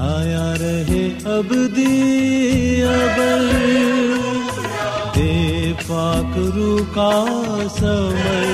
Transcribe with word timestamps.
چھایا 0.00 0.54
رہے 0.60 1.08
اب 1.24 1.52
ابل۔ 2.88 3.50
دے 5.16 5.72
پاک 5.86 6.38
رو 6.54 6.78
کا 6.94 7.26
سمر۔ 7.78 8.44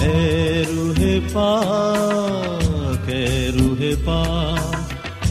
اے 0.00 0.62
روح 0.68 1.00
پاک، 1.32 3.08
اے 3.08 3.50
روح 3.54 3.82
پاک، 4.04 4.76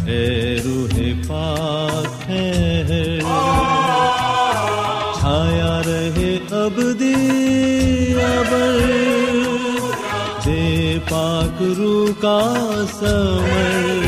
اے 0.09 0.57
روح 0.65 0.99
پاک 1.27 2.29
ہے۔ 2.29 3.19
چھایا 5.19 5.81
رہے 5.85 6.37
اب 6.51 6.79
ابل۔ 8.23 9.36
دے 10.47 10.97
پاک 11.09 11.61
رو 11.77 12.05
کا 12.19 12.39
سمر 12.93 14.05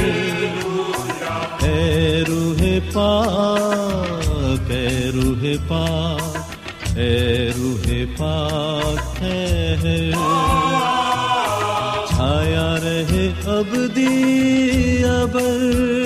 اے 1.65 2.23
روح 2.27 2.61
پاک، 2.93 4.71
اے 4.71 5.11
روح 5.15 5.45
پاک، 5.67 6.97
اے 6.97 7.51
روح 7.57 7.91
پاک 8.17 9.23
ہے۔ 9.23 10.11
چھایا 12.09 12.75
رہے 12.83 13.29
اب 13.45 13.75
ابر۔ 15.05 15.98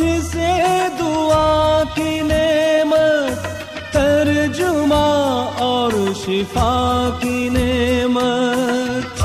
مانگو 0.00 0.22
تجھ 0.22 0.32
سے 0.32 0.82
دعا 0.98 1.82
کی 1.94 2.20
نعمت، 2.20 3.46
ترجمہ 3.92 4.94
اور 5.58 5.92
شفا 6.24 7.10
کی 7.20 7.48
نعمت۔ 7.52 9.22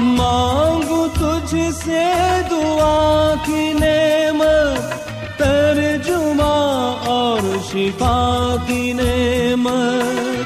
مانگو 0.00 1.06
تجھ 1.14 1.54
سے 1.84 2.12
دعا 2.50 3.34
کی 3.46 3.72
نعمت، 3.72 5.38
ترجمہ 5.38 6.96
اور 7.06 7.56
شفا 7.72 8.56
کی 8.66 8.92
نعمت۔ 8.92 10.44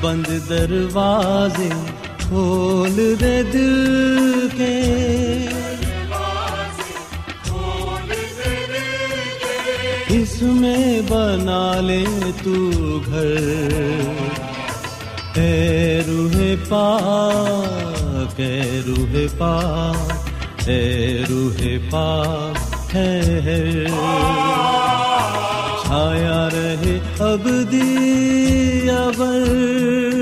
بند 0.00 0.48
دروازے 0.48 1.68
کھول 2.18 3.14
دے 3.20 3.42
دل۔ 3.42 4.35
اس 10.36 10.42
میں 10.42 11.00
بنا 11.08 11.80
لے 11.80 12.04
تو 12.44 12.54
گھر۔ 13.06 13.36
اے 15.34 16.02
روح 16.06 16.34
پاک، 16.68 18.40
اے 18.40 18.80
روح 18.86 19.16
پاک، 19.38 20.68
اے 20.68 20.82
روح 21.30 21.62
پاک 21.90 22.94
ہے 22.94 23.20
چھایا 25.82 26.48
رہے 26.52 26.98
اب 27.22 27.48
دیا 27.72 28.98
ابر 28.98 30.15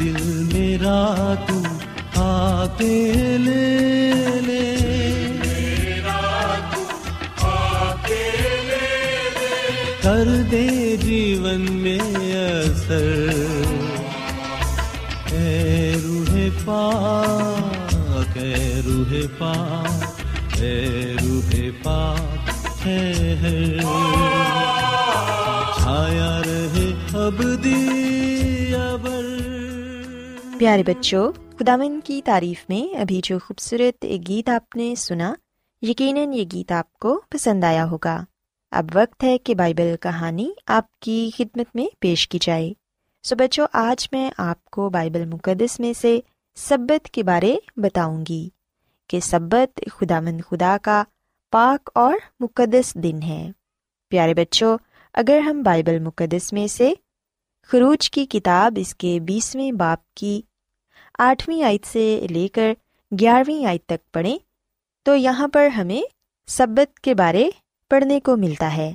دل 0.00 0.22
میرا 0.52 1.36
تو 1.46 1.62
کر 2.14 3.11
پاک، 19.38 20.20
اے 20.60 21.14
روح 21.22 21.50
پاک 21.82 22.50
ٹھہر 22.82 23.80
چھایا 25.78 26.40
رہے 26.46 26.92
ابدی 27.26 28.74
ابر 28.74 29.38
پیارے 30.58 30.82
بچوں 30.82 31.32
خداون 31.58 32.00
کی 32.04 32.20
تعریف 32.24 32.64
میں 32.68 32.96
ابھی 32.96 33.20
جو 33.24 33.38
خوبصورت 33.38 34.06
گیت 34.28 34.48
آپ 34.48 34.76
نے 34.76 34.94
سنا، 34.94 35.34
یقیناً 35.82 36.32
یہ 36.32 36.44
گیت 36.52 36.72
آپ 36.72 36.92
کو 36.92 37.20
پسند 37.28 37.64
آیا 37.64 37.84
ہوگا۔ 37.84 38.24
اب 38.70 38.86
وقت 38.94 39.24
ہے 39.24 39.38
کہ 39.38 39.54
بائبل 39.54 39.94
کہانی 40.00 40.50
آپ 40.66 40.98
کی 41.00 41.30
خدمت 41.38 41.66
میں 41.74 41.86
پیش 42.00 42.28
کی 42.28 42.38
جائے۔ 42.42 42.72
سو 43.22 43.36
بچوں، 43.36 43.66
آج 43.72 44.08
میں 44.12 44.30
آپ 44.38 44.64
کو 44.64 44.90
بائبل 44.90 45.24
مقدس 45.24 45.80
میں 45.80 45.92
سے 46.00 46.20
سبت 46.56 47.08
کے 47.08 47.22
بارے 47.22 47.56
بتاؤں 47.76 48.24
گی۔ 48.28 48.48
کہ 49.12 49.20
سبت 49.20 49.80
خدا 49.92 50.20
مند 50.20 50.40
خدا 50.50 50.76
کا 50.82 51.02
پاک 51.50 51.90
اور 51.94 52.14
مقدس 52.40 52.94
دن 52.94 53.22
ہے۔ 53.22 53.50
پیارے 54.08 54.34
بچوں، 54.34 54.78
اگر 55.14 55.38
ہم 55.38 55.62
بائبل 55.62 55.98
مقدس 55.98 56.52
میں 56.52 56.66
سے 56.66 56.92
خروج 57.66 58.10
کی 58.10 58.26
کتاب 58.26 58.72
اس 58.76 58.94
کے 58.94 59.20
بیسویں 59.20 59.72
باپ 59.72 60.14
کی 60.14 60.42
آٹھویں 61.18 61.62
آیت 61.62 61.86
سے 61.86 62.26
لے 62.30 62.48
کر 62.48 62.72
گیارہویں 63.20 63.64
آیت 63.64 63.86
تک 63.86 64.12
پڑھیں، 64.12 64.38
تو 65.02 65.16
یہاں 65.16 65.48
پر 65.48 65.66
ہمیں 65.66 66.02
سبت 66.46 67.00
کے 67.00 67.14
بارے 67.14 67.50
پڑھنے 67.90 68.20
کو 68.20 68.36
ملتا 68.36 68.76
ہے۔ 68.76 68.94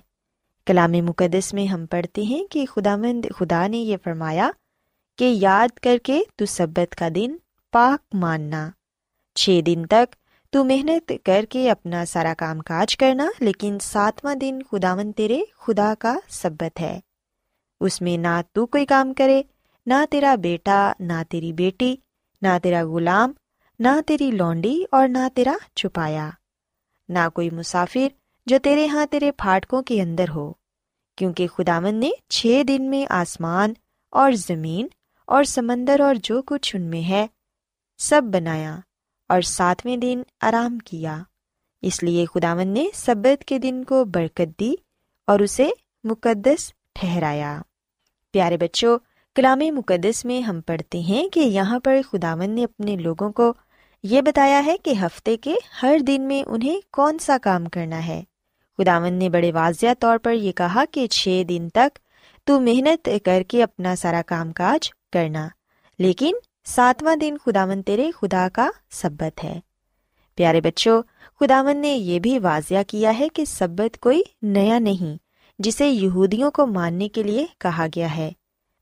کلام 0.66 0.92
مقدس 0.92 1.54
میں 1.54 1.66
ہم 1.66 1.86
پڑھتے 1.86 2.22
ہیں 2.22 2.48
کہ 2.48 2.66
خدا 2.66 2.96
مند 2.96 3.25
خدا 3.38 3.68
نے 3.68 3.78
یہ 3.78 3.98
فرمایا 4.04 4.52
کہ 5.18 5.24
یاد 5.24 5.80
کر 5.80 5.98
کے 6.04 6.22
تو 6.36 6.46
سبت 6.46 6.96
کا 6.96 7.08
دن 7.16 7.36
پاک 7.72 8.16
ماننا۔ 8.16 8.69
چھ 9.38 9.60
دن 9.66 9.86
تک 9.89 10.16
تو 10.50 10.63
محنت 10.63 11.12
کر 11.24 11.45
کے 11.50 11.69
اپنا 11.72 12.06
سارا 12.06 12.34
کام 12.38 12.60
کاج 12.60 12.98
کرنا، 12.98 13.28
لیکن 13.39 13.78
ساتواں 13.81 14.36
دن 14.36 14.60
خدا 14.72 14.95
مند 14.95 15.12
تیرے 15.16 15.42
خدا 15.57 15.94
کا 16.00 16.16
سبت 16.30 16.80
ہے۔ 16.81 17.00
اس 17.81 18.01
میں 18.01 18.18
نہ 18.18 18.42
تو 18.51 18.66
کوئی 18.66 18.86
کام 18.86 19.13
کرے، 19.13 19.42
نہ 19.86 19.94
تیرا 20.10 20.36
بیٹا، 20.36 20.92
نہ 21.00 21.22
تیری 21.30 21.54
بیٹی، 21.54 21.95
نہ 22.42 22.57
تیرا 22.63 22.84
غلام، 22.84 23.31
نہ 23.80 24.01
تیری 24.06 24.31
لونڈی 24.31 24.84
اور 24.92 25.07
نہ 25.07 25.28
تیرا 25.34 25.54
چھپایا۔ 25.75 26.30
نہ 27.10 27.30
کوئی 27.33 27.50
مسافر 27.50 28.07
جو 28.45 28.57
تیرے 28.63 28.88
ہاں 28.88 29.06
تیرے 29.06 29.31
پھاٹکوں 29.31 29.81
کے 29.81 30.01
اندر 30.01 30.30
ہو، 30.30 30.51
کیونکہ 31.16 31.48
خداون 31.48 31.95
نے 31.95 32.10
چھ 32.30 32.62
دن 32.68 32.90
میں 32.90 33.06
آسمان 33.10 33.74
اور 34.13 34.31
زمین 34.31 34.88
اور 35.25 35.44
سمندر 35.44 36.00
اور 36.00 36.16
جو 36.24 36.42
کچھ 36.42 36.75
ان 36.75 36.81
میں 36.81 37.10
ہے، 37.10 37.28
سب 37.98 38.22
بنایا۔ 38.33 38.78
اور 39.30 39.42
ساتویں 39.42 39.98
دن 39.98 40.22
آرام 40.42 40.78
کیا۔ 40.78 41.18
اس 41.82 42.04
لیے 42.04 42.26
خداون 42.26 42.68
نے 42.68 42.86
سبت 42.94 43.44
کے 43.44 43.60
دن 43.60 43.84
کو 43.84 44.06
برکت 44.06 44.60
دی 44.60 44.74
اور 45.28 45.40
اسے 45.40 45.70
مقدس 46.04 46.72
ٹھہرایا۔ 46.94 47.62
پیارے 48.34 48.58
بچوں، 48.58 48.98
کلام 49.36 49.60
مقدس 49.60 50.26
میں 50.26 50.42
ہم 50.42 50.62
پڑھتے 50.62 51.00
ہیں 51.00 51.30
کہ 51.30 51.40
یہاں 51.40 51.80
پر 51.80 52.00
خداون 52.12 52.50
نے 52.50 52.64
اپنے 52.64 52.96
لوگوں 52.96 53.32
کو 53.32 53.54
یہ 54.04 54.22
بتایا 54.22 54.66
ہے 54.66 54.78
کہ 54.78 54.94
ہفتے 55.02 55.38
کے 55.38 55.56
ہر 55.84 55.98
دن 56.00 56.22
میں 56.22 56.44
انہیں 56.48 56.80
کون 56.92 57.20
سا 57.20 57.38
کام 57.42 57.66
کرنا 57.66 58.06
ہے۔ 58.08 58.24
خداون 58.78 59.14
نے 59.14 59.30
بڑے 59.30 59.52
واضح 59.52 59.94
طور 60.00 60.18
پر 60.18 60.34
یہ 60.34 60.52
کہا 60.52 60.84
کہ 60.92 61.08
چھ 61.08 61.44
دن 61.50 61.70
تک 61.70 62.00
تو 62.44 62.60
محنت 62.62 63.10
کر 63.26 63.44
کے 63.48 63.64
اپنا 63.64 63.96
سارا 63.96 64.22
کام 64.26 64.52
کاج 64.52 64.90
کرنا، 65.14 65.48
لیکن 66.00 66.32
ساتواں 66.75 67.16
دن 67.16 67.36
خداون 67.46 67.81
تیرے 67.81 68.12
خدا 68.12 68.48
کا 68.54 68.69
سبت 68.92 69.44
ہے۔ 69.44 69.60
پیارے 70.36 70.62
بچوں 70.62 71.02
خداون 71.40 71.78
نے 71.78 71.94
یہ 71.94 72.19
بھی 72.19 72.40
واضح 72.40 72.81
کیا 72.88 73.19
ہے 73.19 73.28
کہ 73.30 73.46
سبت 73.46 74.00
کوئی 74.00 74.22
نیا 74.42 74.80
نہیں، 74.80 75.18
جسے 75.60 75.90
یہودیوں 75.90 76.52
کو 76.52 76.68
ماننے 76.68 77.10
کے 77.10 77.24
لیے 77.24 77.46
کہا 77.60 77.86
گیا 77.96 78.16
ہے، 78.18 78.31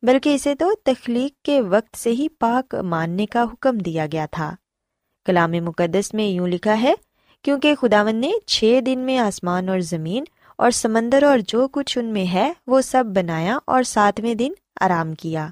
بلکہ 0.04 0.36
اسے 0.36 0.56
تو 0.56 0.72
تخلیق 0.86 1.46
کے 1.46 1.62
وقت 1.62 1.98
سے 1.98 2.12
ہی 2.12 2.28
پاک 2.30 2.76
ماننے 2.76 3.26
کا 3.26 3.44
حکم 3.44 3.78
دیا 3.78 4.06
گیا 4.12 4.26
تھا۔ 4.32 4.56
کلام 5.26 5.52
مقدس 5.52 6.14
میں 6.14 6.28
یوں 6.28 6.48
لکھا 6.48 6.82
ہے، 6.82 6.94
کیونکہ 7.42 7.76
خداون 7.76 8.16
نے 8.16 8.32
چھ 8.46 8.80
دن 8.86 9.00
میں 9.00 9.18
آسمان 9.18 9.70
اور 9.70 9.80
زمین 9.80 10.24
اور 10.58 10.72
سمندر 10.72 11.24
اور 11.24 11.40
جو 11.48 11.68
کچھ 11.68 11.98
ان 11.98 12.06
میں 12.06 12.26
ہے، 12.34 12.54
وہ 12.68 12.82
سب 12.82 13.04
بنایا 13.06 13.60
اور 13.68 13.84
ساتویں 13.84 14.34
دن 14.34 14.52
آرام 14.82 15.14
کیا۔ 15.14 15.48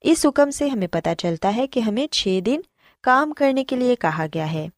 اس 0.00 0.26
حکم 0.26 0.50
سے 0.50 0.68
ہمیں 0.68 0.86
پتہ 0.86 1.08
چلتا 1.18 1.56
ہے 1.56 1.66
کہ 1.66 1.80
ہمیں 1.80 2.06
چھ 2.06 2.40
دن 2.46 2.60
کام 3.02 3.32
کرنے 3.32 3.64
کے 3.64 3.76
لیے 3.76 3.96
کہا 3.96 4.26
گیا 4.34 4.52
ہے۔ 4.52 4.68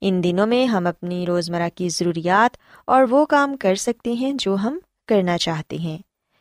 ان 0.00 0.24
دنوں 0.24 0.46
میں 0.46 0.66
ہم 0.66 0.86
اپنی 0.86 1.26
روزمرہ 1.26 1.68
کی 1.74 1.88
ضروریات 1.88 2.56
اور 2.86 3.02
وہ 3.10 3.26
کام 3.26 3.56
کر 3.56 3.74
سکتے 3.74 4.12
ہیں 4.12 4.32
جو 4.32 4.54
ہم 4.54 4.78
کرنا 5.08 5.38
چاہتے 5.38 5.76
ہیں۔ 5.76 5.98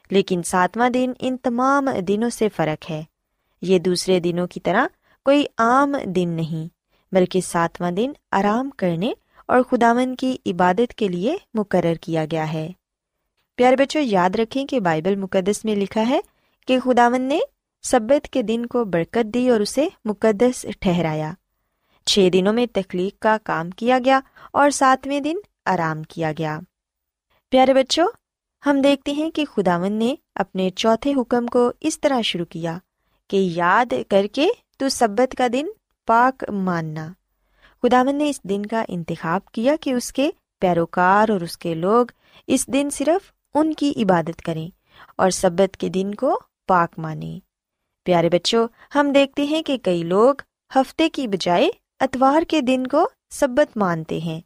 لیکن 0.09 0.43
ساتواں 0.43 0.89
دن 0.89 1.11
ان 1.19 1.37
تمام 1.37 1.89
دنوں 2.07 2.29
سے 2.29 2.49
فرق 2.49 2.91
ہے۔ 2.91 3.03
یہ 3.61 3.79
دوسرے 3.79 4.19
دنوں 4.19 4.47
کی 4.47 4.59
طرح 4.59 4.87
کوئی 5.25 5.45
عام 5.57 5.95
دن 6.05 6.29
نہیں، 6.29 6.67
بلکہ 7.11 7.41
ساتواں 7.41 7.91
دن 7.91 8.11
آرام 8.31 8.69
کرنے 8.69 9.13
اور 9.47 9.61
خداون 9.61 10.15
کی 10.15 10.37
عبادت 10.45 10.93
کے 10.93 11.07
لیے 11.07 11.37
مقرر 11.53 11.93
کیا 11.93 12.25
گیا 12.31 12.53
ہے۔ 12.53 12.71
پیارے 13.55 13.75
بچوں، 13.75 14.01
یاد 14.01 14.29
رکھیں 14.35 14.65
کہ 14.65 14.79
بائبل 14.79 15.15
مقدس 15.15 15.65
میں 15.65 15.75
لکھا 15.75 16.09
ہے 16.09 16.19
کہ 16.67 16.79
خداون 16.79 17.21
نے 17.21 17.39
سبت 17.81 18.27
کے 18.27 18.41
دن 18.41 18.65
کو 18.65 18.85
برکت 18.85 19.33
دی 19.33 19.49
اور 19.49 19.59
اسے 19.59 19.87
مقدس 20.05 20.65
ٹھہرایا۔ 20.79 21.33
چھ 22.05 22.29
دنوں 22.33 22.53
میں 22.53 22.65
تخلیق 22.73 23.21
کا 23.21 23.37
کام 23.43 23.69
کیا 23.69 23.99
گیا 24.05 24.19
اور 24.53 24.69
ساتویں 24.69 25.19
دن 25.19 25.35
آرام 25.65 26.03
کیا 26.03 26.31
گیا۔ 26.37 26.59
پیارے 27.49 27.73
بچوں، 27.73 28.07
ہم 28.65 28.81
دیکھتے 28.81 29.11
ہیں 29.11 29.31
کہ 29.31 29.45
خداون 29.45 29.93
نے 29.93 30.15
اپنے 30.35 30.69
چوتھے 30.69 31.13
حکم 31.13 31.47
کو 31.47 31.71
اس 31.81 32.01
طرح 32.01 32.21
شروع 32.21 32.45
کیا 32.45 32.77
کہ 33.27 33.35
یاد 33.35 33.93
کر 34.09 34.25
کے 34.31 34.47
تو 34.77 34.89
سبت 34.89 35.35
کا 35.37 35.47
دن 35.53 35.65
پاک 36.07 36.43
ماننا۔ 36.49 37.13
خداون 37.83 38.15
نے 38.15 38.29
اس 38.29 38.43
دن 38.43 38.65
کا 38.65 38.85
انتخاب 38.87 39.45
کیا 39.45 39.75
کہ 39.81 39.93
اس 39.93 40.13
کے 40.13 40.29
پیروکار 40.59 41.29
اور 41.29 41.41
اس 41.41 41.57
کے 41.57 41.73
لوگ 41.73 42.05
اس 42.47 42.67
دن 42.67 42.89
صرف 42.91 43.31
ان 43.53 43.73
کی 43.73 43.93
عبادت 43.95 44.41
کریں 44.41 44.69
اور 45.15 45.29
سبت 45.29 45.77
کے 45.77 45.89
دن 45.89 46.15
کو 46.15 46.39
پاک 46.67 46.99
مانیں۔ 46.99 47.50
پیارے 48.03 48.29
بچوں، 48.29 48.67
ہم 48.95 49.11
دیکھتے 49.11 49.43
ہیں 49.43 49.61
کہ 49.63 49.77
کئی 49.77 50.03
لوگ 50.03 50.35
ہفتے 50.75 51.09
کی 51.09 51.27
بجائے 51.27 51.69
اتوار 51.99 52.41
کے 52.47 52.61
دن 52.61 52.87
کو 52.87 53.09
سبت 53.29 53.77
مانتے 53.77 54.17
ہیں۔ 54.17 54.41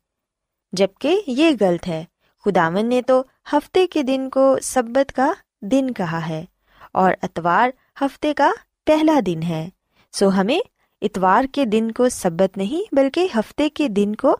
جبکہ 0.73 1.21
یہ 1.27 1.51
غلط 1.59 1.87
ہے 1.87 2.03
خداون 2.45 2.89
نے 2.89 3.01
تو 3.01 3.23
ہفتے 3.53 3.87
کے 3.87 4.03
دن 4.03 4.29
کو 4.29 4.57
سبت 4.61 5.11
کا 5.11 5.31
دن 5.61 5.93
کہا 5.93 6.27
ہے 6.29 6.45
اور 6.91 7.13
اتوار 7.21 7.69
ہفتے 8.01 8.33
کا 8.33 8.51
پہلا 8.85 9.19
دن 9.25 9.43
ہے۔ 9.43 9.69
سو 10.11 10.29
ہمیں 10.29 10.59
اتوار 11.01 11.43
کے 11.51 11.65
دن 11.65 11.91
کو 11.91 12.09
سبت 12.09 12.57
نہیں 12.57 12.95
بلکہ 12.95 13.27
ہفتے 13.35 13.69
کے 13.69 13.87
دن 13.87 14.15
کو 14.15 14.37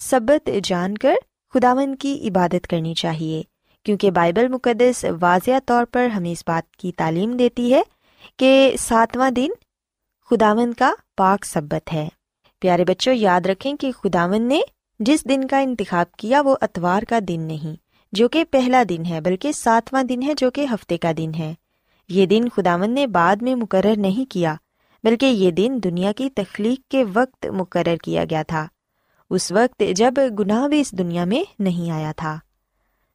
سبت 0.00 0.50
جان 0.64 0.98
کر 0.98 1.14
خداون 1.54 1.94
کی 1.96 2.28
عبادت 2.28 2.66
کرنی 2.66 2.94
چاہیے، 2.94 3.42
کیونکہ 3.86 4.10
بائبل 4.10 4.48
مقدس 4.48 5.04
واضح 5.20 5.58
طور 5.66 5.84
پر 5.84 6.06
ہمیں 6.06 6.32
اس 6.32 6.44
بات 6.46 6.76
کی 6.76 6.92
تعلیم 6.92 7.36
دیتی 7.36 7.74
ہے 7.74 7.82
کہ 8.36 8.76
ساتواں 8.78 9.30
دن 9.30 9.48
خداون 10.30 10.72
کا 10.72 10.92
پاک 11.16 11.44
سبت 11.44 11.92
ہے۔ 11.92 12.08
پیارے 12.60 12.84
بچوں، 12.84 13.14
یاد 13.14 13.46
رکھیں 13.46 13.76
کہ 13.76 13.92
خداون 13.92 14.48
نے 14.48 14.60
جس 15.00 15.24
دن 15.24 15.46
کا 15.46 15.58
انتخاب 15.58 16.12
کیا 16.12 16.40
وہ 16.40 16.56
اتوار 16.60 17.02
کا 17.02 17.18
دن 17.28 17.40
نہیں، 17.40 17.76
جو 18.12 18.28
کہ 18.28 18.44
پہلا 18.50 18.82
دن 18.88 19.04
ہے، 19.06 19.20
بلکہ 19.20 19.52
ساتواں 19.52 20.02
دن 20.02 20.22
ہے، 20.22 20.34
جو 20.34 20.50
کہ 20.50 20.66
ہفتے 20.72 20.98
کا 20.98 21.12
دن 21.16 21.34
ہے۔ 21.38 21.54
یہ 22.08 22.26
دن 22.26 22.48
خداون 22.48 22.90
نے 22.90 23.06
بعد 23.06 23.36
میں 23.36 23.54
مقرر 23.54 23.94
نہیں 23.96 24.30
کیا، 24.30 24.54
بلکہ 25.04 25.26
یہ 25.26 25.50
دن 25.50 25.78
دنیا 25.84 26.12
کی 26.12 26.30
تخلیق 26.30 26.90
کے 26.90 27.04
وقت 27.14 27.46
مقرر 27.46 27.96
کیا 27.96 28.24
گیا 28.30 28.42
تھا۔ 28.42 28.66
اس 29.30 29.52
وقت 29.52 29.82
جب 29.96 30.14
گناہ 30.38 30.68
بھی 30.68 30.80
اس 30.80 30.92
دنیا 30.92 31.24
میں 31.24 31.42
نہیں 31.58 31.90
آیا 31.90 32.12
تھا۔ 32.16 32.38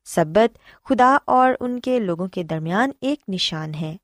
سبت 0.06 0.58
خدا 0.86 1.18
اور 1.26 1.54
ان 1.60 1.80
کے 1.80 2.00
لوگوں 2.00 2.28
کے 2.28 2.44
درمیان 2.44 2.90
ایک 3.02 3.20
نشان 3.28 3.74
ہے۔ 3.74 3.98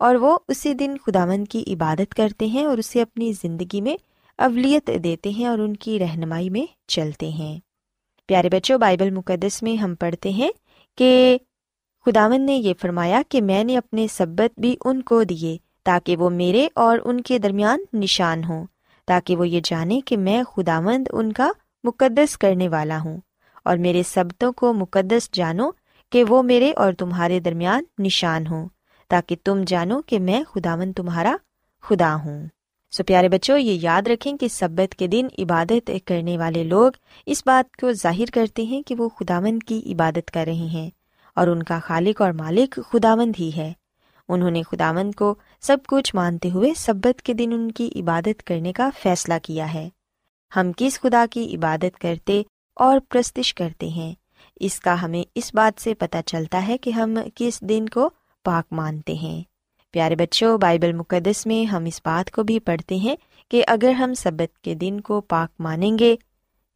اور 0.00 0.14
وہ 0.14 0.38
اسی 0.48 0.74
دن 0.74 0.94
خداون 1.06 1.44
کی 1.44 1.64
عبادت 1.66 2.14
کرتے 2.14 2.46
ہیں 2.46 2.64
اور 2.64 2.78
اسے 2.78 3.02
اپنی 3.02 3.32
زندگی 3.32 3.80
میں 3.80 3.96
اولیت 4.38 4.90
دیتے 5.04 5.30
ہیں 5.30 5.46
اور 5.46 5.58
ان 5.58 5.76
کی 5.76 5.98
رہنمائی 5.98 6.50
میں 6.50 6.88
چلتے 6.88 7.28
ہیں۔ 7.28 7.60
پیارے 8.26 8.48
بچوں، 8.48 8.78
بائبل 8.78 9.10
مقدس 9.10 9.62
میں 9.62 9.76
ہم 9.76 9.94
پڑھتے 9.94 10.30
ہیں 10.30 10.50
کہ 10.98 11.38
خداون 12.06 12.46
نے 12.46 12.56
یہ 12.56 12.74
فرمایا 12.80 13.22
کہ 13.28 13.42
میں 13.42 13.64
نے 13.64 13.76
اپنے 13.76 14.06
سبت 14.12 14.60
بھی 14.60 14.76
ان 14.84 15.02
کو 15.02 15.22
دیے 15.22 15.56
تاکہ 15.82 16.16
وہ 16.16 16.30
میرے 16.30 16.68
اور 16.74 16.98
ان 17.04 17.20
کے 17.20 17.38
درمیان 17.38 17.84
نشان 17.92 18.44
ہوں، 18.44 18.66
تاکہ 19.06 19.36
وہ 19.36 19.48
یہ 19.48 19.60
جانے 19.64 20.00
کہ 20.04 20.16
میں 20.16 20.42
خداوند 20.42 21.08
ان 21.12 21.32
کا 21.32 21.50
مقدس 21.84 22.38
کرنے 22.38 22.68
والا 22.68 22.98
ہوں۔ 23.00 23.20
اور 23.64 23.76
میرے 23.76 24.02
سبتوں 24.02 24.52
کو 24.52 24.72
مقدس 24.72 25.30
جانو 25.32 25.70
کہ 26.12 26.24
وہ 26.24 26.42
میرے 26.42 26.72
اور 26.76 26.92
تمہارے 26.92 27.40
درمیان 27.40 27.84
نشان 27.98 28.46
ہوں۔ 28.46 28.68
تاکہ 29.10 29.36
تم 29.44 29.62
جانو 29.66 30.02
کہ 30.02 30.18
میں 30.18 30.44
خداون 30.54 30.92
تمہارا 30.92 31.36
خدا 31.82 32.16
ہوں۔ 32.24 32.46
سو 32.90 33.04
پیارے 33.04 33.28
بچوں، 33.28 33.58
یہ 33.58 33.78
یاد 33.82 34.02
رکھیں 34.06 34.36
کہ 34.36 34.48
سبت 34.48 34.94
کے 34.94 35.06
دن 35.06 35.26
عبادت 35.38 35.90
کرنے 36.04 36.38
والے 36.38 36.64
لوگ 36.64 36.92
اس 37.26 37.42
بات 37.46 37.76
کو 37.76 37.92
ظاہر 37.92 38.24
کرتے 38.34 38.62
ہیں 38.62 38.82
کہ 38.82 38.94
وہ 38.94 39.08
خداون 39.08 39.58
کی 39.58 39.82
عبادت 39.92 40.30
کر 40.30 40.44
رہے 40.46 40.52
ہیں 40.52 40.90
اور 41.36 41.46
ان 41.46 41.62
کا 41.62 41.78
خالق 41.78 42.22
اور 42.22 42.32
مالک 42.32 42.80
خداوند 42.88 43.32
ہی 43.40 43.50
ہے۔ 43.56 43.72
انہوں 44.28 44.50
نے 44.50 44.62
خداوند 44.62 45.14
کو 45.14 45.34
سب 45.60 45.76
کچھ 45.86 46.14
مانتے 46.14 46.50
ہوئے 46.50 46.74
سبت 46.76 47.22
کے 47.22 47.34
دن 47.34 47.50
ان 47.52 47.72
کی 47.72 47.90
عبادت 47.96 48.44
کرنے 48.44 48.72
کا 48.72 48.90
فیصلہ 49.02 49.34
کیا 49.42 49.74
ہے۔ 49.74 49.88
ہم 50.56 50.70
کس 50.76 51.00
خدا 51.00 51.26
کی 51.30 51.56
عبادت 51.56 51.98
کرتے 51.98 52.42
اور 52.74 53.00
پرستش 53.08 53.54
کرتے 53.54 53.88
ہیں؟ 53.88 54.14
اس 54.60 54.80
کا 54.80 55.02
ہمیں 55.02 55.22
اس 55.34 55.54
بات 55.54 55.80
سے 55.80 55.94
پتہ 55.94 56.16
چلتا 56.26 56.68
ہے 56.68 56.78
کہ 56.78 56.90
ہم 56.90 57.18
کس 57.34 57.60
دن 57.60 57.88
کو 57.88 58.10
پاک 58.44 58.72
مانتے 58.72 59.14
ہیں۔ 59.14 59.42
پیارے 59.90 60.16
بچوں، 60.16 60.58
بائبل 60.58 60.92
مقدس 60.92 61.46
میں 61.46 61.64
ہم 61.64 61.84
اس 61.84 62.00
بات 62.04 62.30
کو 62.30 62.42
بھی 62.42 62.60
پڑھتے 62.60 62.96
ہیں 62.96 63.16
کہ 63.48 63.64
اگر 63.66 63.90
ہم 63.90 64.14
سبت 64.14 64.58
کے 64.58 64.74
دن 64.74 65.00
کو 65.00 65.20
پاک 65.20 65.60
مانیں 65.60 65.98
گے، 65.98 66.16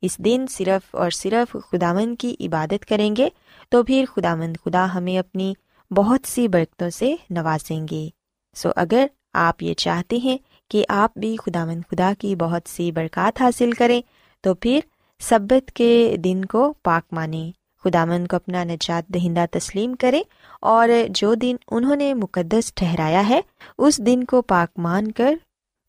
اس 0.03 0.19
دن 0.19 0.45
صرف 0.51 0.95
اور 0.95 1.11
صرف 1.11 1.57
خداون 1.73 2.17
کی 2.17 2.37
عبادت 2.41 2.87
کریں 2.87 3.17
گے، 3.17 3.29
تو 3.69 3.83
پھر 3.83 4.05
خدا 4.17 4.35
مند 4.35 4.57
خدا 4.65 4.95
ہمیں 4.95 5.19
اپنی 5.19 5.55
بہت 5.91 6.21
سی 6.25 6.49
برکتوں 6.49 6.91
سے 6.91 7.17
نوازیں 7.31 7.87
گے۔ 7.91 8.09
سو 8.55 8.69
اگر 8.77 9.07
آپ 9.33 9.63
یہ 9.63 9.75
چاہتے 9.75 10.17
ہیں 10.17 10.39
کہ 10.71 10.85
آپ 10.89 11.19
بھی 11.19 11.37
خداوند 11.37 11.83
خدا 11.91 12.13
کی 12.19 12.37
بہت 12.37 12.63
سی 12.69 12.93
برکات 12.93 13.41
حاصل 13.41 13.73
کریں، 13.73 14.03
تو 14.41 14.55
پھر 14.55 14.81
سبت 15.21 15.71
کے 15.71 16.17
دن 16.25 16.45
کو 16.45 16.75
پاک 16.83 17.13
مانیں۔ 17.13 17.64
خدا 17.85 18.05
کو 18.31 18.37
اپنا 18.37 18.65
نجات 18.65 19.09
دہندہ 19.09 19.45
تسلیم 19.51 19.95
کریں 19.95 20.23
اور 20.61 20.89
جو 21.09 21.35
دن 21.35 21.57
انہوں 21.71 21.97
نے 21.97 22.15
مقدس 22.15 22.75
ٹھہرایا 22.75 23.29
ہے، 23.29 23.41
اس 23.79 23.99
دن 23.99 24.25
کو 24.25 24.43
پاک 24.43 24.79
مان 24.79 25.13
کر 25.13 25.35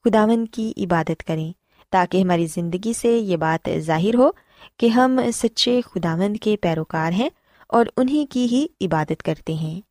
خداون 0.05 0.45
کی 0.45 0.73
عبادت 0.77 1.23
کریں 1.23 1.51
تاکہ 1.89 2.21
ہماری 2.21 2.45
زندگی 2.45 2.93
سے 2.93 3.09
یہ 3.09 3.37
بات 3.37 3.69
ظاہر 3.77 4.15
ہو 4.15 4.29
کہ 4.77 4.87
ہم 4.87 5.19
سچے 5.33 5.81
خداوند 5.85 6.37
کے 6.37 6.57
پیروکار 6.61 7.11
ہیں 7.11 7.29
اور 7.67 7.85
انہیں 7.97 8.31
کی 8.31 8.45
ہی 8.51 8.85
عبادت 8.85 9.23
کرتے 9.23 9.53
ہیں۔ 9.53 9.81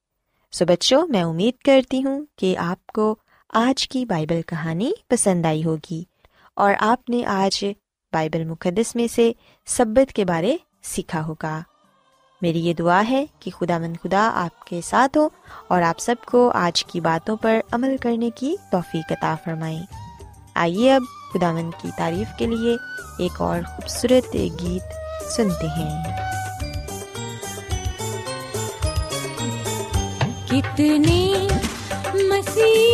سو 0.53 0.65
بچوں، 0.65 1.07
میں 1.07 1.23
امید 1.23 1.63
کرتی 1.65 2.05
ہوں 2.05 2.25
کہ 2.37 2.57
آپ 2.59 2.87
کو 2.87 3.15
آج 3.49 3.89
کی 3.89 4.05
بائبل 4.05 4.43
کہانی 4.43 4.93
پسند 5.09 5.47
آئی 5.47 5.65
ہوگی 5.65 6.05
اور 6.57 6.75
آپ 6.79 7.11
نے 7.11 7.25
آج 7.25 7.65
بائبل 8.13 8.45
مقدس 8.45 8.97
میں 8.97 9.07
سے 9.15 9.33
سبت 9.67 10.13
کے 10.13 10.25
بارے 10.25 10.57
سیکھا 10.83 11.27
ہوگا۔ 11.27 11.61
میری 12.45 12.61
یہ 12.61 12.75
دعا 12.75 13.03
ہے 13.11 13.27
کہ 13.41 13.51
خدا 13.51 13.79
مند 13.79 13.97
خدا 14.03 14.33
آپ 14.35 14.65
کے 14.65 14.81
ساتھ 14.85 15.19
ہو 15.19 15.29
اور 15.69 15.83
آپ 15.83 15.99
سب 15.99 16.15
کو 16.27 16.51
آج 16.55 16.85
کی 16.85 17.01
باتوں 17.01 17.37
پر 17.37 17.61
عمل 17.73 17.97
کرنے 18.01 18.31
کی 18.35 18.57
توفیق 18.73 19.13
عطا 19.13 19.35
فرمائیں 19.45 19.83
آئیے 20.55 20.95
اب 20.95 21.03
خدا 21.33 21.53
مند 21.53 21.71
کی 21.83 21.89
تعریف 21.97 22.39
کے 22.39 22.47
لیے 22.47 22.77
ایک 23.19 23.41
اور 23.41 23.61
خوبصورت 23.67 24.35
گیت 24.35 24.85
سنتے 25.33 25.67
ہیں۔ 25.67 26.05
کتنے 30.47 31.49
مسیح 32.15 32.94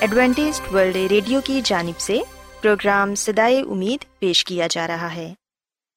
Adventist 0.00 0.60
world 0.72 0.96
radio 0.96 1.40
کی 1.44 1.60
جانب 1.64 2.00
سے 2.00 2.20
پروگرام 2.62 3.14
سدائے 3.14 3.60
امید 3.60 4.18
پیش 4.18 4.44
کیا 4.44 4.66
جا 4.70 4.86
رہا 4.86 5.14
ہے۔ 5.14 5.34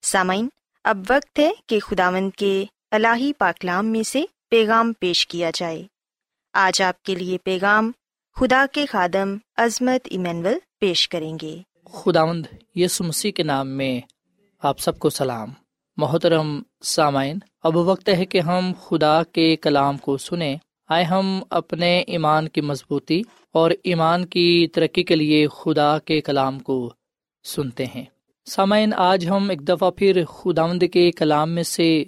سامعین، 0.02 0.48
اب 0.84 0.98
وقت 1.10 1.40
ہے 1.40 1.52
کہ 1.68 1.80
خداوند 1.80 2.32
کے 2.38 2.66
الہی 2.92 3.34
پاکلام 3.34 3.86
میں 3.86 4.04
سے 4.04 4.24
پیغام 4.50 4.94
پیش 5.00 5.28
کیا 5.28 5.52
جائے۔ 5.54 5.84
آج 6.54 6.82
آپ 6.82 7.04
کے 7.04 7.16
لیے 7.16 7.38
پیغام 7.38 7.92
خدا 8.36 8.66
کے 8.72 8.86
خادم 8.86 9.38
عظمت 9.58 10.08
ایمینول 10.12 10.58
پیش 10.80 11.10
کریں 11.10 11.38
گے۔ 11.42 11.58
خداوند 11.94 12.46
یسو 12.76 13.04
مسیح 13.04 13.32
کے 13.32 13.44
نام 13.44 13.68
میں 13.68 14.02
آپ 14.60 14.80
سب 14.80 15.00
کو 15.00 15.10
سلام۔ 15.10 15.50
محترم 15.98 16.62
سامعین، 16.84 17.40
اب 17.64 17.76
وقت 17.76 18.10
ہے 18.10 18.26
کہ 18.26 18.40
ہم 18.40 18.72
خدا 18.88 19.24
کے 19.24 19.56
کلام 19.56 19.98
کو 19.98 20.18
سنیں۔ 20.18 20.58
آئے 20.90 21.04
ہم 21.04 21.44
اپنے 21.50 22.04
ایمان 22.08 22.48
کی 22.48 22.62
مضبوطی 22.62 23.22
اور 23.52 23.72
ایمان 23.84 24.26
کی 24.26 24.68
ترقی 24.74 25.04
کے 25.04 25.16
لیے 25.16 25.48
خدا 25.48 26.00
کے 26.00 26.22
کلام 26.22 26.60
کو 26.60 26.94
سنتے 27.44 27.86
ہیں۔ 27.86 28.04
سامعین، 28.46 28.94
آج 28.94 29.28
ہم 29.28 29.50
ایک 29.50 29.62
دفعہ 29.62 29.92
پھر 29.92 30.26
خداوند 30.26 30.84
کے 30.94 31.12
کلام 31.12 31.52
میں 31.52 31.64
سے 31.64 32.04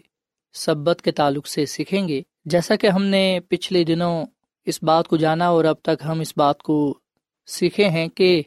سبت 0.54 1.02
کے 1.02 1.12
تعلق 1.12 1.48
سے 1.48 1.66
سیکھیں 1.66 2.08
گے۔ 2.08 2.22
جیسا 2.46 2.76
کہ 2.76 2.88
ہم 2.88 3.04
نے 3.04 3.40
پچھلے 3.50 3.84
دنوں 3.84 4.26
اس 4.66 4.84
بات 4.84 5.08
کو 5.08 5.18
جانا 5.18 5.48
اور 5.48 5.66
اب 5.66 5.76
تک 5.82 6.04
ہم 6.06 6.20
اس 6.20 6.34
بات 6.38 6.64
کو 6.64 7.00
سیکھے 7.46 7.90
ہیں 7.90 8.08
کہ 8.08 8.44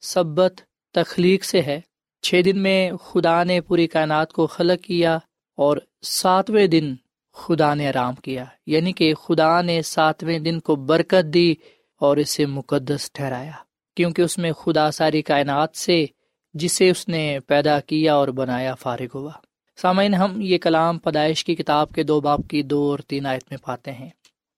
سبت 0.00 0.60
تخلیق 0.92 1.44
سے 1.44 1.62
ہے۔ 1.62 1.80
چھ 2.22 2.40
دن 2.44 2.58
میں 2.58 2.92
خدا 2.92 3.44
نے 3.44 3.60
پوری 3.60 3.86
کائنات 3.86 4.32
کو 4.32 4.46
خلق 4.46 4.84
کیا 4.84 5.18
اور 5.56 5.76
ساتویں 6.02 6.66
دن 6.66 6.94
خدا 7.34 7.74
نے 7.74 7.88
آرام 7.88 8.14
کیا 8.14 8.44
یعنی 8.66 8.92
کہ 8.92 9.14
خدا 9.14 9.60
نے 9.62 9.82
ساتویں 9.82 10.38
دن 10.38 10.60
کو 10.60 10.76
برکت 10.76 11.34
دی 11.34 11.54
اور 12.00 12.16
اسے 12.16 12.46
مقدس 12.46 13.12
ٹھہرایا، 13.12 13.52
کیونکہ 13.96 14.22
اس 14.22 14.38
میں 14.38 14.52
خدا 14.52 14.90
ساری 14.90 15.22
کائنات 15.22 15.76
سے، 15.76 16.06
جسے 16.54 16.90
اس 16.90 17.08
نے 17.08 17.38
پیدا 17.46 17.80
کیا 17.80 18.14
اور 18.14 18.28
بنایا 18.28 18.74
فارغ 18.74 19.06
ہوا۔ 19.14 19.32
سامعین، 19.76 20.14
ہم 20.14 20.40
یہ 20.40 20.58
کلام 20.58 20.98
پیدائش 20.98 21.44
کی 21.44 21.54
کتاب 21.54 21.92
کے 21.92 22.02
دو 22.02 22.20
باپ 22.20 22.40
کی 22.50 22.62
دو 22.62 22.90
اور 22.90 22.98
تین 22.98 23.26
آیت 23.26 23.44
میں 23.50 23.58
پاتے 23.64 23.92
ہیں۔ 23.92 24.08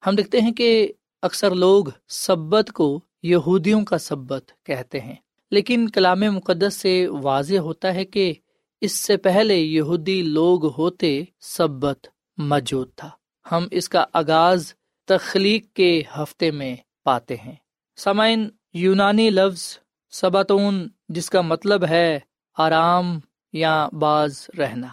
ہم 0.07 0.15
دیکھتے 0.15 0.41
ہیں 0.41 0.53
کہ 0.53 0.93
اکثر 1.23 1.55
لوگ 1.55 1.85
سبت 2.09 2.71
کو 2.73 3.01
یہودیوں 3.23 3.85
کا 3.85 3.99
سبت 3.99 4.53
کہتے 4.65 5.01
ہیں، 5.01 5.15
لیکن 5.51 5.89
کلام 5.89 6.21
مقدس 6.21 6.75
سے 6.75 7.07
واضح 7.23 7.59
ہوتا 7.59 7.95
ہے 7.95 8.05
کہ 8.05 8.33
اس 8.81 8.99
سے 8.99 9.17
پہلے 9.17 9.57
یہودی 9.57 10.23
لوگ 10.23 10.67
ہوتے 10.79 11.23
سبت۔ 11.41 12.07
موجود 12.39 12.89
تھا۔ 12.97 13.11
ہم 13.53 13.67
اس 13.71 13.89
کا 13.89 14.05
آغاز 14.13 14.75
تخلیق 15.05 15.77
کے 15.77 16.03
ہفتے 16.19 16.51
میں 16.51 16.77
پاتے 17.05 17.37
ہیں۔ 17.37 17.55
سامعین، 17.97 18.49
یونانی 18.73 19.31
لفظ 19.31 19.79
سباتون، 20.11 20.89
جس 21.09 21.31
کا 21.31 21.41
مطلب 21.41 21.85
ہے 21.85 22.19
آرام 22.59 23.19
یا 23.53 23.89
باز 23.93 24.47
رہنا۔ 24.59 24.87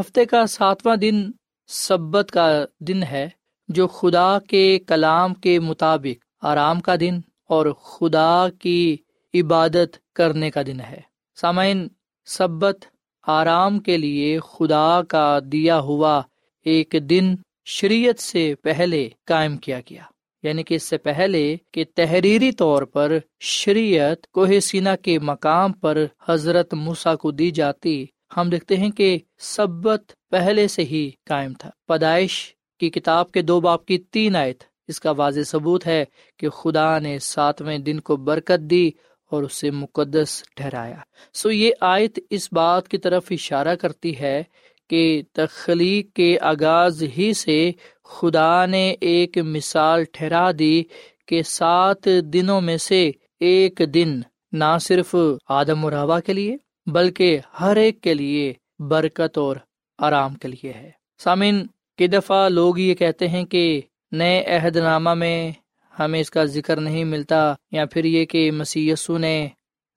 ہفتے 0.00 0.24
کا 0.24 0.46
ساتواں 0.46 0.96
دن 0.96 1.30
سبت 1.66 2.30
کا 2.30 2.64
دن 2.80 3.02
ہے، 3.02 3.28
جو 3.68 3.88
خدا 3.88 4.38
کے 4.38 4.78
کلام 4.78 5.34
کے 5.34 5.60
مطابق 5.60 6.44
آرام 6.44 6.80
کا 6.80 6.94
دن 7.00 7.20
اور 7.48 7.66
خدا 7.72 8.46
کی 8.58 8.96
عبادت 9.34 10.14
کرنے 10.14 10.50
کا 10.50 10.62
دن 10.66 10.80
ہے۔ 10.80 11.00
سامعین، 11.34 11.88
سبت 12.24 12.86
آرام 13.22 13.78
کے 13.78 13.96
لیے 13.96 14.38
خدا 14.40 15.00
کا 15.08 15.38
دیا 15.52 15.78
ہوا 15.78 16.22
ایک 16.64 16.94
دن 17.10 17.34
شریعت 17.64 18.20
سے 18.20 18.54
پہلے 18.62 19.08
قائم 19.24 19.56
کیا 19.56 19.80
گیا 19.90 20.02
یعنی 20.42 20.62
کہ 20.62 20.74
اس 20.74 20.82
سے 20.82 20.98
پہلے 20.98 21.56
کہ 21.72 21.84
تحریری 21.94 22.52
طور 22.52 22.82
پر 22.82 23.18
شریعت 23.40 24.26
کوہ 24.26 24.60
سینا 24.60 24.96
کے 24.96 25.18
مقام 25.18 25.72
پر 25.72 26.04
حضرت 26.28 26.74
موسا 26.74 27.14
کو 27.14 27.30
دی 27.30 27.50
جاتی، 27.50 28.06
ہم 28.36 28.48
دیکھتے 28.50 28.76
ہیں 28.76 28.90
کہ 28.90 29.18
سبت 29.38 30.12
پہلے 30.30 30.68
سے 30.68 30.84
ہی 30.84 31.10
قائم 31.26 31.52
تھا۔ 31.58 31.70
پیدائش 31.88 32.54
کی 32.80 32.90
کتاب 32.90 33.32
کے 33.32 33.42
دو 33.42 33.60
باپ 33.60 33.86
کی 33.86 33.98
تین 33.98 34.36
آیت، 34.36 34.64
اس 34.88 35.00
کا 35.00 35.10
واضح 35.10 35.40
ثبوت 35.46 35.86
ہے 35.86 36.04
کہ 36.38 36.48
خدا 36.48 36.98
نے 36.98 37.18
ساتویں 37.18 37.78
دن 37.78 38.00
کو 38.00 38.16
برکت 38.16 38.70
دی 38.70 38.90
اور 39.30 39.42
اسے 39.42 39.70
مقدس 39.70 40.42
ٹھہرایا۔ 40.56 40.98
سو 41.34 41.50
یہ 41.50 41.70
آیت 41.80 42.18
اس 42.30 42.48
بات 42.52 42.88
کی 42.88 42.98
طرف 42.98 43.26
اشارہ 43.30 43.74
کرتی 43.74 44.18
ہے 44.20 44.42
کہ 44.90 45.22
تخلیق 45.32 46.12
کے 46.12 46.36
آغاز 46.40 47.02
ہی 47.18 47.32
سے 47.32 47.72
خدا 48.04 48.66
نے 48.66 48.94
ایک 49.00 49.38
مثال 49.38 50.04
ٹھہرا 50.12 50.50
دی 50.58 50.82
کہ 51.28 51.42
سات 51.42 52.08
دنوں 52.24 52.60
میں 52.60 52.76
سے 52.76 53.10
ایک 53.40 53.80
دن 53.94 54.20
نہ 54.52 54.78
صرف 54.80 55.14
آدم 55.48 55.84
و 55.84 55.90
روا 55.90 56.20
کے 56.20 56.32
لیے 56.32 56.56
بلکہ 56.86 57.40
ہر 57.60 57.76
ایک 57.76 58.00
کے 58.00 58.14
لیے 58.14 58.52
برکت 58.78 59.38
اور 59.38 59.56
آرام 59.98 60.34
کے 60.34 60.48
لیے 60.48 60.72
ہے۔ 60.72 60.90
سامن 61.18 61.66
کی 61.98 62.06
دفعہ 62.06 62.48
لوگ 62.48 62.78
یہ 62.78 62.94
کہتے 62.94 63.28
ہیں 63.28 63.44
کہ 63.44 63.80
نئے 64.12 64.44
عہد 64.44 64.76
نامہ 64.76 65.14
میں 65.14 65.52
ہمیں 65.98 66.20
اس 66.20 66.30
کا 66.30 66.44
ذکر 66.44 66.80
نہیں 66.80 67.04
ملتا 67.04 67.54
یا 67.70 67.84
پھر 67.86 68.04
یہ 68.04 68.24
کہ 68.24 68.50
مسی 68.50 68.92
نے 69.18 69.48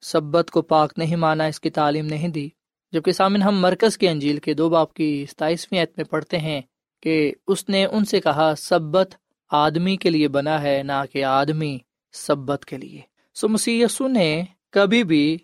سبت 0.02 0.52
کو 0.52 0.62
پاک 0.62 0.93
نہیں 0.97 1.15
مانا، 1.15 1.45
اس 1.45 1.60
کی 1.60 1.69
تعلیم 1.69 2.06
نہیں 2.06 2.28
دی۔ 2.28 2.50
جبکہ 2.91 3.12
سامن 3.12 3.41
ہم 3.41 3.60
مرکز 3.60 3.97
کے 3.97 4.10
انجیل 4.10 4.38
کے 4.38 4.54
دو 4.54 4.69
باپ 4.69 4.93
کی 4.93 5.26
ستائیسویں 5.30 5.84
عت 5.84 5.97
میں 5.97 6.06
پڑھتے 6.06 6.38
ہیں 6.38 6.62
کہ 7.04 7.34
اس 7.47 7.69
نے 7.69 7.86
ان 7.86 8.06
سے 8.06 8.19
کہا، 8.19 8.54
سبت 8.58 9.15
آدمی 9.52 9.97
کے 9.97 10.10
لیے 10.10 10.28
بنا 10.28 10.62
ہے، 10.62 10.84
نہ 10.84 11.04
کہ 11.12 11.23
آدمی 11.23 11.78
سبت 12.12 12.65
کے 12.65 12.78
لیے۔ 12.78 13.02
سو 13.34 13.50
مسی 13.50 13.84
نے 14.00 14.43
کبھی 14.69 15.04
بھی 15.04 15.38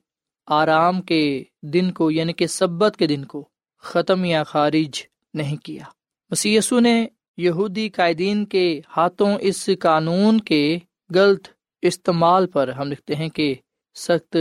آرام 0.47 1.01
کے 1.01 1.43
دن 1.63 1.91
کو 1.91 2.11
یعنی 2.11 2.33
کہ 2.33 2.47
سبت 2.47 2.97
کے 2.97 3.07
دن 3.07 3.25
کو 3.25 3.49
ختم 3.77 4.25
یا 4.25 4.43
خارج 4.43 5.01
نہیں 5.33 5.57
کیا۔ 5.57 5.83
مسی 6.31 6.59
نے 6.71 7.07
یہودی 7.37 7.89
قائدین 7.89 8.45
کے 8.45 8.81
ہاتھوں 8.97 9.37
اس 9.41 9.69
قانون 9.79 10.41
کے 10.41 10.77
غلط 11.15 11.47
استعمال 11.81 12.47
پر 12.47 12.67
ہم 12.67 12.91
لکھتے 12.91 13.15
ہیں 13.15 13.29
کہ 13.29 13.55
سخت 13.95 14.37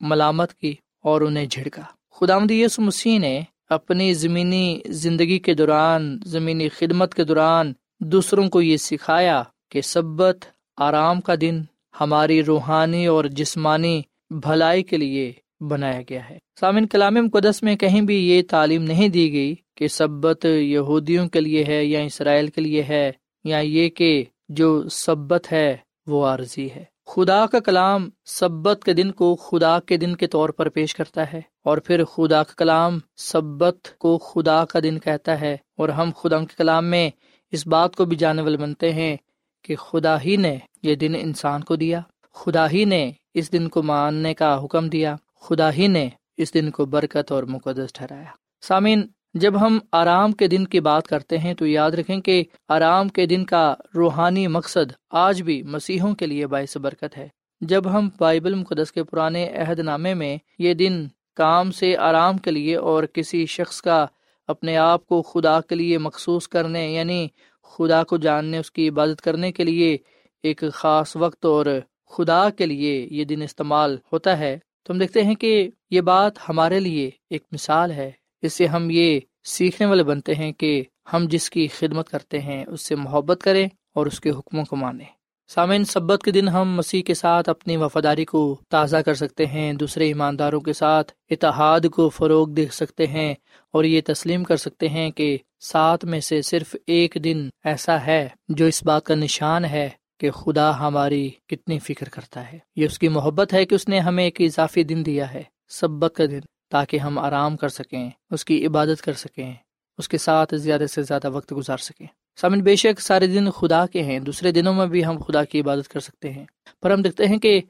ملامت 0.00 0.54
کی 0.54 0.74
اور 1.00 1.20
انہیں 1.20 1.46
جھڑکا۔ 1.46 1.82
خدا 2.14 2.52
یس 2.52 2.78
مسیح 2.78 3.18
نے 3.18 3.40
اپنی 3.68 4.14
زمینی 4.14 4.80
زندگی 4.86 5.38
کے 5.38 5.54
دوران، 5.54 6.18
زمینی 6.24 6.68
خدمت 6.68 7.14
کے 7.14 7.24
دوران 7.24 7.72
دوسروں 8.00 8.48
کو 8.48 8.62
یہ 8.62 8.76
سکھایا 8.76 9.42
کہ 9.70 9.80
سبت 9.80 10.44
آرام 10.76 11.20
کا 11.20 11.34
دن 11.40 11.62
ہماری 12.00 12.44
روحانی 12.44 13.06
اور 13.06 13.24
جسمانی 13.24 14.02
بھلائی 14.30 14.82
کے 14.82 14.96
لیے 14.96 15.32
بنایا 15.60 16.00
گیا 16.10 16.30
ہے۔ 16.30 16.38
سامن 16.60 16.86
کلام 16.86 17.14
مقدس 17.14 17.62
میں 17.62 17.76
کہیں 17.76 18.00
بھی 18.00 18.30
یہ 18.30 18.42
تعلیم 18.50 18.82
نہیں 18.82 19.08
دی 19.08 19.32
گئی 19.32 19.54
کہ 19.76 19.88
سبت 19.88 20.44
یہودیوں 20.44 21.28
کے 21.28 21.40
لیے 21.40 21.64
ہے 21.64 21.84
یا 21.84 22.00
اسرائیل 22.00 22.46
کے 22.46 22.60
لیے 22.60 22.82
ہے 22.82 23.12
یا 23.44 23.58
یہ 23.58 23.88
کہ 23.88 24.24
جو 24.48 24.88
سبت 24.88 25.52
ہے 25.52 25.76
وہ 26.06 26.26
عارضی 26.26 26.68
ہے۔ 26.70 26.91
خدا 27.06 27.46
کا 27.46 27.60
کلام 27.60 28.08
سبت 28.24 28.84
کے 28.84 28.92
دن 28.92 29.10
کو 29.10 29.36
خدا 29.36 29.80
کے 29.80 29.96
دن 29.96 30.16
کے 30.16 30.26
طور 30.26 30.48
پر 30.48 30.68
پیش 30.68 30.94
کرتا 30.94 31.32
ہے 31.32 31.40
اور 31.64 31.78
پھر 31.78 32.04
خدا 32.04 32.42
کا 32.42 32.52
کلام 32.56 32.98
سبت 33.16 33.98
کو 33.98 34.18
خدا 34.18 34.64
کا 34.64 34.78
دن 34.82 34.98
کہتا 34.98 35.40
ہے 35.40 35.56
اور 35.76 35.88
ہم 35.88 36.10
خدا 36.16 36.38
کے 36.38 36.54
کلام 36.56 36.86
میں 36.86 37.10
اس 37.50 37.66
بات 37.66 37.96
کو 37.96 38.04
بھی 38.04 38.16
جانے 38.16 38.42
والے 38.42 38.56
بنتے 38.56 38.92
ہیں 38.92 39.16
کہ 39.62 39.76
خدا 39.76 40.20
ہی 40.20 40.36
نے 40.36 40.58
یہ 40.82 40.94
دن 40.94 41.14
انسان 41.18 41.64
کو 41.64 41.76
دیا، 41.76 42.00
خدا 42.32 42.70
ہی 42.70 42.84
نے 42.84 43.10
اس 43.34 43.52
دن 43.52 43.68
کو 43.68 43.82
ماننے 43.82 44.34
کا 44.34 44.64
حکم 44.64 44.88
دیا، 44.88 45.16
خدا 45.40 45.72
ہی 45.72 45.86
نے 45.86 46.08
اس 46.36 46.54
دن 46.54 46.70
کو 46.70 46.86
برکت 46.86 47.32
اور 47.32 47.42
مقدس 47.42 47.92
ٹھہرایا۔ 47.92 48.30
سامعین 48.62 49.06
جب 49.34 49.60
ہم 49.60 49.78
آرام 49.92 50.32
کے 50.32 50.46
دن 50.46 50.66
کی 50.66 50.80
بات 50.80 51.06
کرتے 51.06 51.38
ہیں 51.38 51.54
تو 51.54 51.66
یاد 51.66 51.90
رکھیں 51.90 52.20
کہ 52.20 52.44
آرام 52.68 53.08
کے 53.08 53.26
دن 53.26 53.44
کا 53.44 53.74
روحانی 53.94 54.46
مقصد 54.46 54.92
آج 55.10 55.42
بھی 55.42 55.62
مسیحوں 55.62 56.14
کے 56.14 56.26
لیے 56.26 56.46
باعث 56.46 56.76
برکت 56.76 57.18
ہے۔ 57.18 57.28
جب 57.60 57.92
ہم 57.92 58.08
بائبل 58.18 58.54
مقدس 58.54 58.92
کے 58.92 59.04
پرانے 59.04 59.48
عہد 59.48 59.78
نامے 59.78 60.14
میں 60.14 60.36
یہ 60.58 60.74
دن 60.74 61.06
کام 61.36 61.70
سے 61.70 61.96
آرام 61.96 62.38
کے 62.38 62.50
لیے 62.50 62.76
اور 62.76 63.04
کسی 63.04 63.46
شخص 63.46 63.82
کا 63.82 64.06
اپنے 64.48 64.76
آپ 64.76 65.06
کو 65.06 65.22
خدا 65.22 65.60
کے 65.60 65.74
لیے 65.74 65.98
مخصوص 65.98 66.48
کرنے 66.48 66.92
یعنی 66.92 67.28
خدا 67.62 68.04
کو 68.04 68.16
جاننے، 68.16 68.58
اس 68.58 68.70
کی 68.70 68.88
عبادت 68.88 69.20
کرنے 69.20 69.52
کے 69.52 69.64
لیے 69.64 69.96
ایک 70.42 70.64
خاص 70.72 71.16
وقت 71.16 71.44
اور 71.44 71.66
خدا 72.10 72.50
کے 72.50 72.66
لیے 72.66 73.08
یہ 73.10 73.24
دن 73.24 73.42
استعمال 73.42 73.96
ہوتا 74.12 74.38
ہے، 74.38 74.58
تو 74.82 74.92
ہم 74.92 74.98
دیکھتے 74.98 75.22
ہیں 75.22 75.34
کہ 75.34 75.70
یہ 75.90 76.00
بات 76.00 76.48
ہمارے 76.48 76.80
لیے 76.80 77.10
ایک 77.30 77.42
مثال 77.52 77.90
ہے۔ 77.90 78.10
اس 78.42 78.52
سے 78.52 78.66
ہم 78.66 78.90
یہ 78.90 79.20
سیکھنے 79.44 79.86
والے 79.86 80.02
بنتے 80.02 80.34
ہیں 80.34 80.52
کہ 80.52 80.82
ہم 81.12 81.26
جس 81.30 81.50
کی 81.50 81.68
خدمت 81.68 82.08
کرتے 82.08 82.40
ہیں، 82.40 82.64
اس 82.68 82.80
سے 82.80 82.94
محبت 82.94 83.40
کریں 83.44 83.68
اور 83.94 84.06
اس 84.06 84.20
کے 84.20 84.30
حکموں 84.30 84.64
کو 84.64 84.76
مانیں۔ 84.76 85.04
سامعین، 85.48 85.84
سبت 85.84 86.22
کے 86.24 86.30
دن 86.30 86.48
ہم 86.48 86.74
مسیح 86.74 87.02
کے 87.02 87.14
ساتھ 87.14 87.48
اپنی 87.48 87.76
وفاداری 87.76 88.24
کو 88.24 88.60
تازہ 88.68 88.96
کر 88.96 89.14
سکتے 89.14 89.46
ہیں، 89.46 89.72
دوسرے 89.72 90.06
ایمانداروں 90.06 90.60
کے 90.60 90.72
ساتھ 90.72 91.12
اتحاد 91.30 91.80
کو 91.92 92.08
فروغ 92.08 92.50
دے 92.50 92.66
سکتے 92.72 93.06
ہیں 93.06 93.34
اور 93.70 93.84
یہ 93.84 94.00
تسلیم 94.06 94.44
کر 94.44 94.56
سکتے 94.56 94.88
ہیں 94.88 95.10
کہ 95.10 95.38
سات 95.60 96.04
میں 96.04 96.20
سے 96.20 96.42
صرف 96.42 96.76
ایک 96.86 97.16
دن 97.24 97.48
ایسا 97.64 98.06
ہے 98.06 98.28
جو 98.48 98.66
اس 98.66 98.82
بات 98.82 99.04
کا 99.04 99.14
نشان 99.14 99.64
ہے 99.64 99.90
کہ 100.20 100.30
خدا 100.30 100.78
ہماری 100.78 101.30
کتنی 101.46 101.78
فکر 101.78 102.08
کرتا 102.08 102.52
ہے۔ 102.52 102.58
یہ 102.76 102.86
اس 102.86 102.98
کی 102.98 103.08
محبت 103.08 103.54
ہے 103.54 103.64
کہ 103.64 103.74
اس 103.74 103.88
نے 103.88 103.98
ہمیں 103.98 104.24
ایک 104.24 104.40
اضافی 104.40 104.82
دن 104.82 105.06
دیا 105.06 105.34
ہے، 105.34 105.42
سبت 105.68 106.12
کا 106.16 106.24
دن۔ 106.30 106.40
تاکہ 106.72 106.96
ہم 106.96 107.18
آرام 107.18 107.56
کر 107.56 107.68
سکیں، 107.68 108.10
اس 108.30 108.44
کی 108.44 108.66
عبادت 108.66 109.02
کر 109.02 109.12
سکیں، 109.12 109.52
اس 109.98 110.08
کے 110.08 110.18
ساتھ 110.18 110.54
زیادہ 110.54 110.86
سے 110.86 111.02
زیادہ 111.02 111.30
وقت 111.30 111.52
گزار 111.56 111.76
سکیں۔ 111.76 112.06
سامن، 112.40 112.60
بے 112.60 112.76
شک 112.76 113.00
سارے 113.00 113.26
دن 113.26 113.50
خدا 113.50 113.86
کے 113.86 114.02
ہیں، 114.02 114.20
دوسرے 114.20 114.52
دنوں 114.52 114.74
میں 114.74 114.86
بھی 114.86 115.04
ہم 115.04 115.18
خدا 115.26 115.44
کی 115.44 115.60
عبادت 115.60 115.88
کر 115.88 116.00
سکتے 116.00 116.32
ہیں۔ 116.32 116.44
پر 116.82 116.90
ہم 116.90 117.02
دیکھتے 117.02 117.26
ہیں 117.26 117.38
کہ 117.38 117.60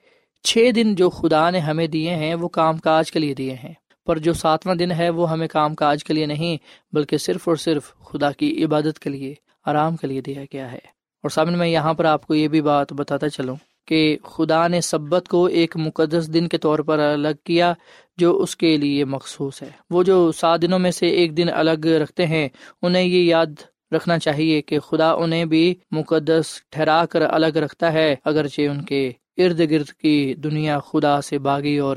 چھ 0.42 0.70
دن 0.76 0.94
جو 0.94 1.10
خدا 1.10 1.50
نے 1.50 1.58
ہمیں 1.58 1.86
دیے 1.86 2.14
ہیں، 2.14 2.34
وہ 2.34 2.48
کام 2.48 2.76
کاج 2.76 3.12
کے 3.12 3.18
لیے 3.18 3.34
دیے 3.34 3.54
ہیں۔ 3.54 3.72
پر 4.06 4.18
جو 4.18 4.32
ساتواں 4.32 4.74
دن 4.74 4.92
ہے، 4.92 5.10
وہ 5.10 5.30
ہمیں 5.30 5.48
کام 5.48 5.74
کاج 5.74 6.04
کے 6.04 6.14
لیے 6.14 6.26
نہیں، 6.26 6.56
بلکہ 6.94 7.16
صرف 7.16 7.48
اور 7.48 7.56
صرف 7.56 7.94
خدا 7.94 8.32
کی 8.32 8.64
عبادت 8.64 8.98
کے 8.98 9.10
لیے، 9.10 9.34
آرام 9.64 9.96
کے 9.96 10.06
لیے 10.06 10.20
دیا 10.20 10.42
گیا 10.52 10.72
ہے۔ 10.72 10.78
اور 11.22 11.30
سامن، 11.30 11.58
میں 11.58 11.68
یہاں 11.68 11.94
پر 11.94 12.04
آپ 12.04 12.26
کو 12.26 12.34
یہ 12.34 12.48
بھی 12.48 12.60
بات 12.60 12.92
بتاتا 12.92 13.28
چلوں۔ 13.28 13.56
کہ 13.86 14.18
خدا 14.24 14.68
نے 14.68 14.80
سبت 14.80 15.28
کو 15.28 15.44
ایک 15.44 15.76
مقدس 15.76 16.34
دن 16.34 16.48
کے 16.48 16.58
طور 16.58 16.78
پر 16.78 16.98
الگ 16.98 17.28
کیا 17.44 17.72
جو 18.16 18.38
اس 18.38 18.56
کے 18.56 18.76
لیے 18.76 19.04
مخصوص 19.04 19.62
ہے۔ 19.62 19.70
وہ 19.90 20.02
جو 20.02 20.32
سات 20.32 20.62
دنوں 20.62 20.78
میں 20.78 20.90
سے 20.90 21.08
ایک 21.08 21.36
دن 21.36 21.46
الگ 21.52 21.86
رکھتے 21.86 22.26
ہیں، 22.26 22.48
انہیں 22.82 23.04
یہ 23.04 23.22
یاد 23.22 23.46
رکھنا 23.92 24.18
چاہیے 24.18 24.62
کہ 24.62 24.78
خدا 24.78 25.12
انہیں 25.12 25.44
بھی 25.44 25.74
مقدس 25.90 26.62
ٹھہرا 26.70 27.06
کر 27.06 27.22
الگ 27.22 27.46
رکھتا 27.46 27.92
ہے، 27.92 28.14
اگرچہ 28.24 28.62
ان 28.62 28.82
کے 28.82 29.12
ارد 29.36 29.60
گرد 29.70 29.88
کی 29.88 30.34
دنیا 30.34 30.78
خدا 30.78 31.20
سے 31.20 31.38
باغی 31.38 31.78
اور 31.78 31.96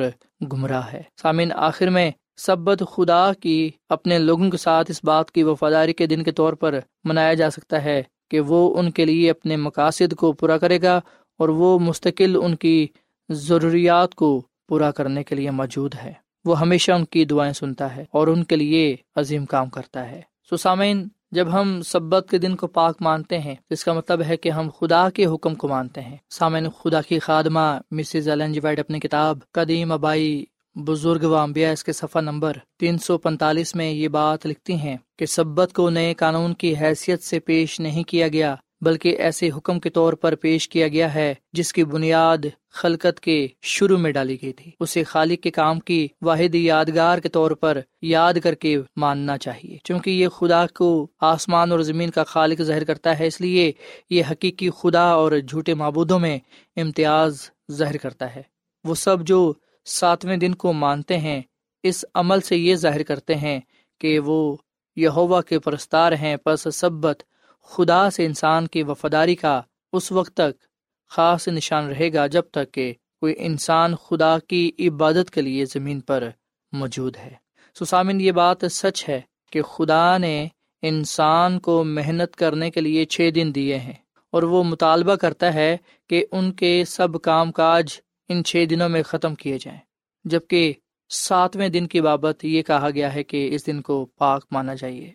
گمراہ 0.54 0.94
ہے۔ 0.94 1.02
سامعین، 1.22 1.52
آخر 1.52 1.90
میں 1.90 2.12
سبت 2.38 2.84
خدا 2.92 3.34
کی 3.34 3.72
اپنے 3.90 4.20
لوگوں 4.20 4.50
کے 4.50 4.58
ساتھ 4.58 4.92
اس 4.92 5.04
بات 5.04 5.32
کی 5.32 5.44
وفاداری 5.44 5.94
کے 5.94 6.06
دن 6.06 6.24
کے 6.24 6.32
طور 6.32 6.54
پر 6.54 6.80
منایا 7.04 7.34
جا 7.34 7.50
سکتا 7.50 7.84
ہے 7.84 8.04
کہ 8.32 8.40
وہ 8.40 8.80
ان 8.80 8.92
کے 8.92 9.06
لیے 9.06 9.30
اپنے 9.30 9.56
مقاصد 9.56 10.14
کو 10.14 10.32
پورا 10.32 10.58
کرے 10.58 10.82
گا 10.82 11.02
اور 11.38 11.50
وہ 11.50 11.80
مستقل 11.80 12.36
ان 12.44 12.56
کی 12.56 12.88
ضروریات 13.30 14.16
کو 14.16 14.42
پورا 14.68 14.92
کرنے 14.92 15.24
کے 15.24 15.36
لیے 15.36 15.52
موجود 15.52 15.96
ہے۔ 16.04 16.14
وہ 16.46 16.60
ہمیشہ 16.60 16.92
ان 16.92 17.06
کی 17.06 17.26
دعائیں 17.26 17.54
سنتا 17.54 17.96
ہے 17.96 18.06
اور 18.12 18.28
ان 18.28 18.44
کے 18.44 18.56
لیے 18.56 18.96
عظیم 19.16 19.46
کام 19.46 19.70
کرتا 19.70 20.12
ہے۔ 20.12 20.22
سو 20.50 20.58
سامعین، 20.58 21.08
جب 21.32 21.48
ہم 21.54 21.82
سبت 21.82 22.28
کے 22.32 22.38
دن 22.38 22.56
کو 22.56 22.68
پاک 22.68 22.98
مانتے 23.02 23.40
ہیں، 23.40 23.56
اس 23.70 23.84
کا 23.84 23.94
مطلب 23.94 24.22
ہے 24.28 24.38
کہ 24.38 24.50
ہم 24.50 24.70
خدا 24.80 25.10
کے 25.10 25.26
حکم 25.26 25.56
کو 25.56 25.68
مانتے 25.68 26.02
ہیں۔ 26.02 26.18
سامعین، 26.30 26.70
خدا 26.70 27.02
کی 27.02 27.20
خادمہ 27.20 27.80
مسز 27.92 28.30
جی 28.54 28.60
وائٹ 28.64 28.80
اپنی 28.80 29.00
کتاب 29.00 29.40
قدیم 29.52 29.92
ابائی 29.92 30.46
بزرگ 30.76 31.24
و 31.24 31.36
امبیا 31.36 31.72
اس 31.72 31.84
کے 31.84 31.94
صفحہ 31.94 32.22
نمبر 32.22 32.54
تین 32.80 32.98
سو 32.98 33.18
پینتالیس 33.18 33.76
میں 33.76 33.92
یہ 33.92 34.08
بات 34.08 34.46
لکھتی 34.46 34.74
ہیں 34.74 34.98
کہ 35.20 35.26
سبت 35.26 35.74
کو 35.74 35.90
نئے 35.90 36.14
قانون 36.14 36.54
کی 36.54 36.76
حیثیت 36.82 37.24
سے 37.24 37.40
پیش 37.40 37.80
نہیں 37.80 38.04
کیا 38.04 38.28
گیا۔ 38.28 38.56
بلکہ 38.82 39.16
ایسے 39.20 39.50
حکم 39.58 39.80
کے 39.80 39.90
طور 39.90 40.14
پر 40.14 40.36
پیش 40.36 40.70
کیا 40.70 40.88
گیا 40.88 41.14
ہے 41.14 41.34
جس 41.54 41.74
کی 41.74 41.84
بنیاد 41.84 42.46
خلقت 42.70 43.20
کے 43.20 43.48
شروع 43.62 43.98
میں 43.98 44.12
ڈالی 44.12 44.38
گئی 44.42 44.54
تھی۔ 44.54 44.72
اسے 44.80 45.04
خالق 45.04 45.44
کے 45.44 45.52
کام 45.52 45.80
کی 45.80 46.08
واحد 46.22 46.56
یادگار 46.56 47.18
کے 47.18 47.30
طور 47.30 47.52
پر 47.52 47.80
یاد 48.02 48.34
کر 48.44 48.56
کے 48.56 48.78
ماننا 48.96 49.38
چاہیے 49.38 49.78
کیونکہ 49.84 50.10
یہ 50.10 50.28
خدا 50.28 50.68
کو 50.68 51.08
آسمان 51.20 51.72
اور 51.72 51.80
زمین 51.80 52.10
کا 52.10 52.24
خالق 52.24 52.62
ظاہر 52.62 52.84
کرتا 52.84 53.20
ہے، 53.20 53.28
اس 53.28 53.42
لیے 53.42 53.72
یہ 54.10 54.24
حقیقی 54.32 54.70
خدا 54.70 55.04
اور 55.04 55.32
جھوٹے 55.50 55.74
معبودوں 55.74 56.20
میں 56.20 56.40
امتیاز 56.76 57.50
ظاہر 57.72 57.98
کرتا 57.98 58.36
ہے۔ 58.36 58.42
وہ 58.84 58.96
سب 58.96 59.22
جو 59.22 59.54
ساتویں 59.86 60.38
دن 60.38 60.56
کو 60.56 60.74
مانتے 60.74 61.18
ہیں، 61.18 61.42
اس 61.84 62.06
عمل 62.14 62.42
سے 62.42 62.58
یہ 62.58 62.76
ظاہر 62.76 63.04
کرتے 63.04 63.36
ہیں 63.36 63.60
کہ 64.02 64.20
وہ 64.20 64.56
یہوا 64.96 65.42
کے 65.42 65.60
پرستار 65.60 66.12
ہیں، 66.12 66.38
پس 66.38 66.68
سبت 66.74 67.24
خدا 67.66 68.10
سے 68.10 68.26
انسان 68.26 68.68
کی 68.68 68.84
وفاداری 68.84 69.36
کا 69.36 69.62
اس 69.94 70.12
وقت 70.12 70.34
تک 70.34 70.64
خاص 71.10 71.48
نشان 71.48 71.88
رہے 71.88 72.14
گا 72.14 72.28
جب 72.28 72.42
تک 72.42 72.72
کہ 72.72 72.94
کوئی 73.20 73.36
انسان 73.38 73.96
خدا 73.96 74.40
کی 74.40 74.72
عبادت 74.80 75.32
کے 75.32 75.42
لیے 75.42 75.66
زمین 75.66 76.00
پر 76.00 76.30
موجود 76.72 77.18
ہے۔ 77.18 77.34
سسامن 77.80 78.22
یہ 78.22 78.32
بات 78.32 78.58
سچ 78.72 79.10
ہے 79.10 79.22
کہ 79.52 79.62
خدا 79.62 80.18
نے 80.18 80.48
انسان 80.82 81.60
کو 81.60 81.84
محنت 81.84 82.36
کرنے 82.36 82.72
کے 82.72 82.82
لیے 82.82 83.06
چھ 83.06 83.30
دن 83.36 83.52
دیے 83.56 83.78
ہیں 83.78 83.94
اور 84.32 84.44
وہ 84.44 84.64
مطالبہ 84.64 85.16
کرتا 85.16 85.54
ہے 85.54 85.78
کہ 86.10 86.26
ان 86.32 86.52
کے 86.52 86.84
سب 86.88 87.22
کام 87.22 87.52
کاج 87.52 88.00
ان 88.30 88.44
چھ 88.44 88.66
دنوں 88.70 88.90
میں 88.90 89.04
ختم 89.04 89.36
کیے 89.36 89.58
جائیں۔ 89.58 89.80
جبکہ 90.26 90.74
ساتویں 91.10 91.70
دن 91.70 91.88
کی 91.88 92.02
بابت 92.02 92.46
یہ 92.46 92.62
کہا 92.62 92.90
گیا 92.90 93.14
ہے 93.14 93.24
کہ 93.24 93.56
اس 93.56 93.68
دن 93.68 93.82
کو 93.82 94.06
پاک 94.06 94.46
مانا 94.52 94.74
جائیے 94.74 95.14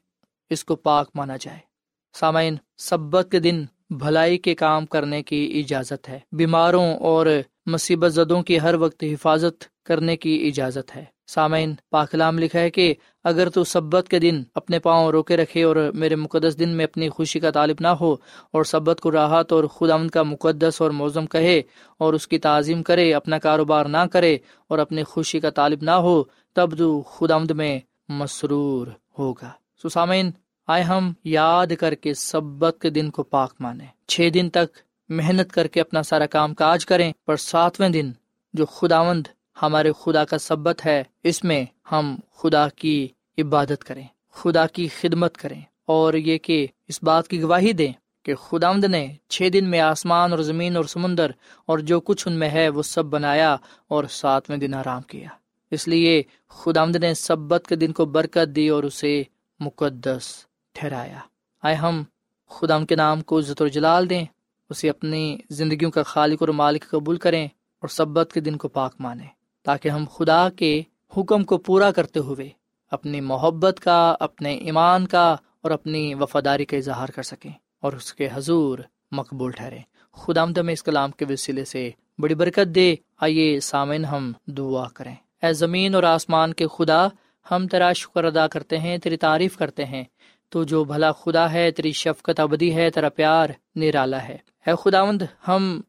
اس 0.50 0.64
کو 0.64 0.76
پاک 0.76 1.10
مانا 1.14 1.36
جائے۔ 1.36 1.69
سامعین 2.12 2.56
سبت 2.76 3.28
کے 3.30 3.38
دن 3.38 3.64
بھلائی 3.90 4.38
کے 4.38 4.54
کام 4.54 4.86
کرنے 4.86 5.22
کی 5.22 5.62
اجازت 5.64 6.08
ہے۔ 6.08 6.18
بیماروں 6.32 6.94
اور 6.94 7.26
مصیبت 7.66 8.12
زدوں 8.12 8.42
کی 8.42 8.60
ہر 8.60 8.74
وقت 8.74 9.04
حفاظت 9.04 9.84
کرنے 9.84 10.16
کی 10.16 10.48
اجازت 10.48 10.96
ہے۔ 10.96 11.04
سامعین، 11.26 11.74
پاکلام 11.90 12.38
لکھا 12.38 12.60
ہے 12.60 12.70
کہ 12.70 12.94
اگر 13.24 13.48
تو 13.48 13.64
سبت 13.64 14.08
کے 14.08 14.18
دن 14.18 14.42
اپنے 14.54 14.78
پاؤں 14.78 15.08
روکے 15.08 15.36
رکھے 15.36 15.62
اور 15.62 15.76
میرے 15.94 16.16
مقدس 16.16 16.58
دن 16.58 16.68
میں 16.68 16.84
اپنی 16.84 17.08
خوشی 17.08 17.40
کا 17.40 17.50
طالب 17.50 17.76
نہ 17.80 17.88
ہو 17.88 18.16
اور 18.50 18.64
سبت 18.64 19.00
کو 19.00 19.12
راحت 19.12 19.52
اور 19.52 19.64
خدا 19.64 19.96
کا 20.12 20.22
مقدس 20.22 20.80
اور 20.80 20.90
موزم 20.90 21.26
کہے 21.26 21.62
اور 21.98 22.14
اس 22.14 22.28
کی 22.28 22.38
تعظیم 22.38 22.82
کرے، 22.82 23.14
اپنا 23.14 23.38
کاروبار 23.38 23.84
نہ 23.84 24.06
کرے 24.12 24.38
اور 24.68 24.78
اپنی 24.78 25.02
خوشی 25.02 25.40
کا 25.40 25.50
طالب 25.50 25.82
نہ 25.82 25.90
ہو، 25.90 26.22
تب 26.54 26.78
تو 26.78 27.02
خدا 27.02 27.38
میں 27.38 27.78
مسرور 28.08 28.86
ہوگا۔ 29.18 29.50
سامعین 29.88 30.30
آئے 30.66 30.82
ہم 30.82 31.12
یاد 31.24 31.66
کر 31.80 31.94
کے 31.94 32.14
سبت 32.14 32.76
کے 32.80 32.90
دن 32.90 33.10
کو 33.10 33.22
پاک 33.22 33.54
مانے 33.60 33.84
چھ 34.06 34.28
دن 34.34 34.50
تک 34.50 34.76
محنت 35.08 35.52
کر 35.52 35.66
کے 35.66 35.80
اپنا 35.80 36.02
سارا 36.02 36.26
کام 36.26 36.54
کاج 36.54 36.86
کریں، 36.86 37.12
پر 37.26 37.36
ساتویں 37.36 37.88
دن 37.88 38.12
جو 38.54 38.66
خداوند 38.66 39.26
ہمارے 39.62 39.92
خدا 40.00 40.24
کا 40.24 40.38
سبت 40.38 40.86
ہے، 40.86 41.04
اس 41.22 41.44
میں 41.44 41.64
ہم 41.92 42.16
خدا 42.36 42.68
کی 42.68 43.08
عبادت 43.38 43.84
کریں، 43.84 44.06
خدا 44.32 44.66
کی 44.66 44.88
خدمت 44.88 45.36
کریں۔ 45.36 45.60
اور 45.86 46.14
یہ 46.14 46.38
کہ 46.38 46.66
اس 46.88 47.02
بات 47.02 47.28
کی 47.28 47.42
گواہی 47.42 47.72
دیں 47.72 47.92
کہ 48.22 48.34
خداوند 48.34 48.84
نے 48.84 49.06
چھ 49.28 49.48
دن 49.52 49.64
میں 49.64 49.80
آسمان 49.80 50.30
اور 50.30 50.38
زمین 50.38 50.76
اور 50.76 50.84
سمندر 50.84 51.30
اور 51.66 51.78
جو 51.78 52.00
کچھ 52.00 52.28
ان 52.28 52.34
میں 52.34 52.50
ہے، 52.50 52.68
وہ 52.68 52.82
سب 52.82 53.04
بنایا 53.04 53.56
اور 53.88 54.04
ساتویں 54.04 54.58
دن 54.58 54.74
آرام 54.74 55.02
کیا۔ 55.02 55.28
اس 55.70 55.88
لیے 55.88 56.22
خداوند 56.48 56.96
نے 56.96 57.14
سبت 57.14 57.66
کے 57.68 57.76
دن 57.76 57.92
کو 57.92 58.04
برکت 58.04 58.56
دی 58.56 58.68
اور 58.68 58.82
اسے 58.82 59.22
مقدس 59.60 60.46
ٹھہرایا۔ 60.72 61.18
آئے 61.62 61.74
ہم، 61.74 62.02
خدا 62.48 62.84
کے 62.84 62.96
نام 62.96 63.20
کو 63.20 63.38
عزت 63.38 63.62
و 63.62 63.68
جلال 63.68 64.10
دیں، 64.10 64.24
اسے 64.70 64.90
اپنی 64.90 65.36
زندگیوں 65.50 65.90
کا 65.90 66.02
خالق 66.02 66.36
اور 66.40 66.48
مالک 66.48 66.90
قبول 66.90 67.16
کریں 67.16 67.44
اور 67.46 67.88
سبت 67.88 68.32
کے 68.32 68.40
دن 68.40 68.56
کو 68.56 68.68
پاک 68.68 68.94
مانیں، 69.00 69.26
تاکہ 69.62 69.88
ہم 69.88 70.04
خدا 70.16 70.48
کے 70.56 70.82
حکم 71.16 71.44
کو 71.44 71.58
پورا 71.58 71.90
کرتے 71.90 72.20
ہوئے 72.20 72.48
اپنی 72.90 73.20
محبت 73.20 73.80
کا، 73.80 74.16
اپنے 74.20 74.54
ایمان 74.54 75.06
کا 75.06 75.36
اور 75.60 75.70
اپنی 75.70 76.14
وفاداری 76.14 76.64
کا 76.64 76.76
اظہار 76.76 77.08
کر 77.08 77.22
سکیں 77.22 77.50
اور 77.80 77.92
اس 77.92 78.14
کے 78.14 78.28
حضور 78.32 78.78
مقبول 79.12 79.50
ٹھہرے 79.50 79.78
خدا 80.12 80.42
آمد 80.42 80.58
میں 80.58 80.72
اس 80.72 80.82
کلام 80.82 81.10
کے 81.10 81.24
وسیلے 81.30 81.64
سے 81.64 81.90
بڑی 82.18 82.34
برکت 82.34 82.74
دے۔ 82.74 82.94
آئیے 83.20 83.60
سامن 83.60 84.04
ہم 84.04 84.32
دعا 84.46 84.88
کریں۔ 84.94 85.14
اے 85.42 85.52
زمین 85.52 85.94
اور 85.94 86.02
آسمان 86.02 86.54
کے 86.54 86.66
خدا، 86.78 87.08
ہم 87.50 87.66
تیرا 87.66 87.92
شکر 87.92 88.24
ادا 88.24 88.46
کرتے 88.46 88.78
ہیں، 88.78 88.98
تیری 88.98 89.16
تعریف 89.16 89.56
کرتے 89.56 89.84
ہیں۔ 89.84 90.04
تو 90.50 90.64
جو 90.64 90.84
بھلا 90.84 91.12
خدا 91.12 91.52
ہے، 91.52 91.70
تیری 91.70 91.92
شفقت 91.92 92.40
ابدی 92.40 92.74
ہے، 92.74 92.90
تیرا 92.90 93.08
پیار 93.08 93.48
نرالا 93.76 94.28
ہے۔ 94.28 94.36
اے 94.66 94.72
خداوند، 94.84 95.22
ہم 95.48 95.80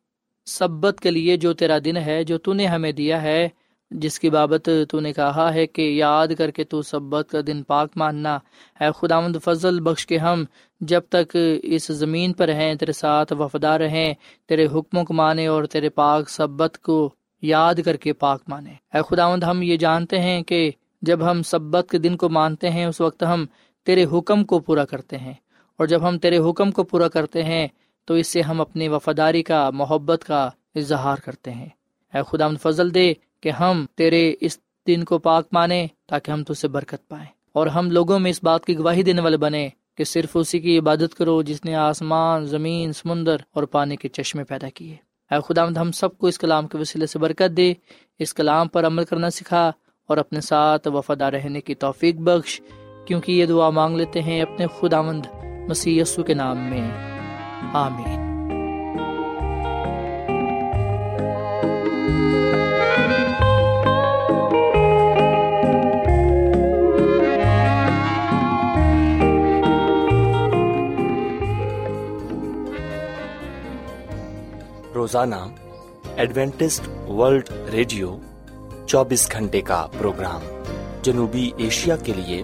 سبت 0.46 1.00
کے 1.02 1.12
لیے 1.12 1.38
جو 1.38 1.54
تیرا 1.54 1.78
دن 1.86 1.98
ہے، 1.98 2.24
جو 2.24 2.38
تو 2.38 2.54
نے 2.54 2.66
ہمیں 2.68 2.92
دیا 2.92 3.22
ہے، 3.22 3.50
جس 3.92 4.20
کی 4.20 4.30
بابت 4.30 4.70
تو 4.90 5.00
نے 5.00 5.14
کہا 5.14 5.54
ہے 5.54 5.68
کہ 5.68 5.82
یاد 5.82 6.28
کر 6.38 6.52
کے 6.52 6.64
تو 6.64 6.82
سبت 6.82 7.28
کا 7.32 7.40
دن 7.48 7.64
پاک 7.64 7.90
ماننا۔ 7.96 8.38
ہے 8.82 8.90
خداوند، 8.96 9.36
فضل 9.44 9.80
بخش 9.80 10.08
کے 10.08 10.18
ہم 10.18 10.44
جب 10.82 11.02
تک 11.10 11.38
اس 11.64 11.88
زمین 11.88 12.34
پر 12.34 12.50
ہیں، 12.50 12.76
تیرے 12.76 12.92
ساتھ 12.92 13.34
وفادار 13.34 13.80
رہیں، 13.80 14.14
تیرے 14.48 14.68
حکموں 14.76 15.04
کو 15.04 15.14
مانے 15.14 15.48
اور 15.48 15.64
تیرے 15.66 15.90
پاک 15.90 16.30
سبت 16.30 16.78
کو 16.82 17.14
یاد 17.42 17.76
کر 17.86 17.96
کے 17.96 18.14
پاک 18.14 18.42
مانے 18.48 18.74
اے 18.94 19.00
خداوند، 19.10 19.44
ہم 19.44 19.62
یہ 19.62 19.78
جانتے 19.78 20.20
ہیں 20.20 20.42
کہ 20.42 20.72
جب 21.02 21.32
ہم 21.32 21.44
سبت 21.44 21.90
کے 21.90 21.98
دن 21.98 22.16
کو 22.18 22.30
مانتے 22.30 22.70
ہیں، 22.70 22.86
اس 22.86 23.02
وقت 23.02 23.24
ہم 23.24 23.46
تیرے 23.84 24.06
حکم 24.12 24.44
کو 24.44 24.60
پورا 24.60 24.86
کرتے 24.86 25.18
ہیں۔ 25.18 25.34
اور 25.78 25.88
جب 25.88 26.08
ہم 26.08 26.20
تیرے 26.20 26.38
حکم 26.38 26.72
کو 26.72 26.84
پورا 26.84 27.08
کرتے 27.08 27.44
ہیں، 27.44 27.68
تو 28.06 28.14
اس 28.14 28.28
سے 28.28 28.42
ہم 28.42 28.62
اپنی 28.62 28.88
وفاداری 28.88 29.44
کا، 29.44 29.70
محبت 29.70 30.24
کا 30.28 30.50
اظہار 30.76 31.18
کرتے 31.26 31.52
ہیں۔ 31.52 31.70
اے 32.14 32.20
خدا 32.28 32.48
فضل 32.62 32.94
دے 32.94 33.14
کہ 33.42 33.50
ہم 33.50 33.86
تیرے 33.96 34.34
اس 34.42 34.60
دن 34.88 35.04
کو 35.04 35.20
پاک 35.20 35.48
مانے 35.52 35.88
تاکہ 36.08 36.32
ہم 36.32 36.54
سے 36.54 36.68
برکت 36.68 37.08
پائیں۔ 37.08 37.26
اور 37.54 37.68
ہم 37.68 37.92
لوگوں 37.92 38.20
میں 38.20 38.32
اس 38.32 38.44
بات 38.44 38.66
کی 38.66 38.78
گواہی 38.78 39.04
دینے 39.04 39.22
والے 39.22 39.38
بنے 39.38 39.70
کہ 39.98 40.04
صرف 40.04 40.30
اسی 40.34 40.60
کی 40.60 40.80
عبادت 40.80 41.16
کرو 41.18 41.42
جس 41.42 41.66
نے 41.66 41.76
آسمان، 41.76 42.46
زمین، 42.46 42.94
سمندر 42.94 43.36
اور 43.54 43.64
پانی 43.64 43.96
کے 43.96 44.08
چشمے 44.08 44.44
پیدا 44.44 44.70
کیے۔ 44.70 44.96
اے 45.32 45.54
خدا، 45.54 45.64
ہم 45.64 45.92
سب 45.92 46.18
کو 46.18 46.28
اس 46.28 46.40
کلام 46.40 46.68
کے 46.68 46.78
وسیلے 46.78 47.06
سے 47.06 47.20
برکت 47.20 47.58
دے، 47.58 47.74
اس 48.20 48.34
کلام 48.34 48.68
پر 48.68 48.86
عمل 48.86 49.06
کرنا 49.06 49.30
سکھا 49.30 49.72
اور 50.08 50.18
اپنے 50.18 50.42
ساتھ 50.42 50.88
وفادہ 50.88 51.24
رہنے 51.24 51.62
کی 51.62 51.76
توفیق 51.76 52.16
بخش۔ 52.16 52.62
کیونکہ 53.12 53.32
یہ 53.32 53.46
دعا 53.46 53.70
مانگ 53.70 53.98
لیتے 53.98 54.22
ہیں 54.22 54.42
اپنے 54.42 54.66
خدا 54.80 55.02
مند 55.02 55.26
مسیح 55.68 56.04
کے 56.28 56.34
نام 56.34 56.58
میں۔ 56.58 56.92
آمین۔ 57.74 58.32
روزانہ 74.96 75.36
ایڈوینٹسٹ 76.16 77.10
ورلڈ 77.10 77.50
ریڈیو 77.72 78.18
چوبیس 78.88 79.32
گھنٹے 79.32 79.62
کا 79.62 79.88
پروگرام 79.98 80.42
جنوبی 81.02 81.52
ایشیا 81.58 81.96
کے 81.96 82.14
لیے 82.16 82.44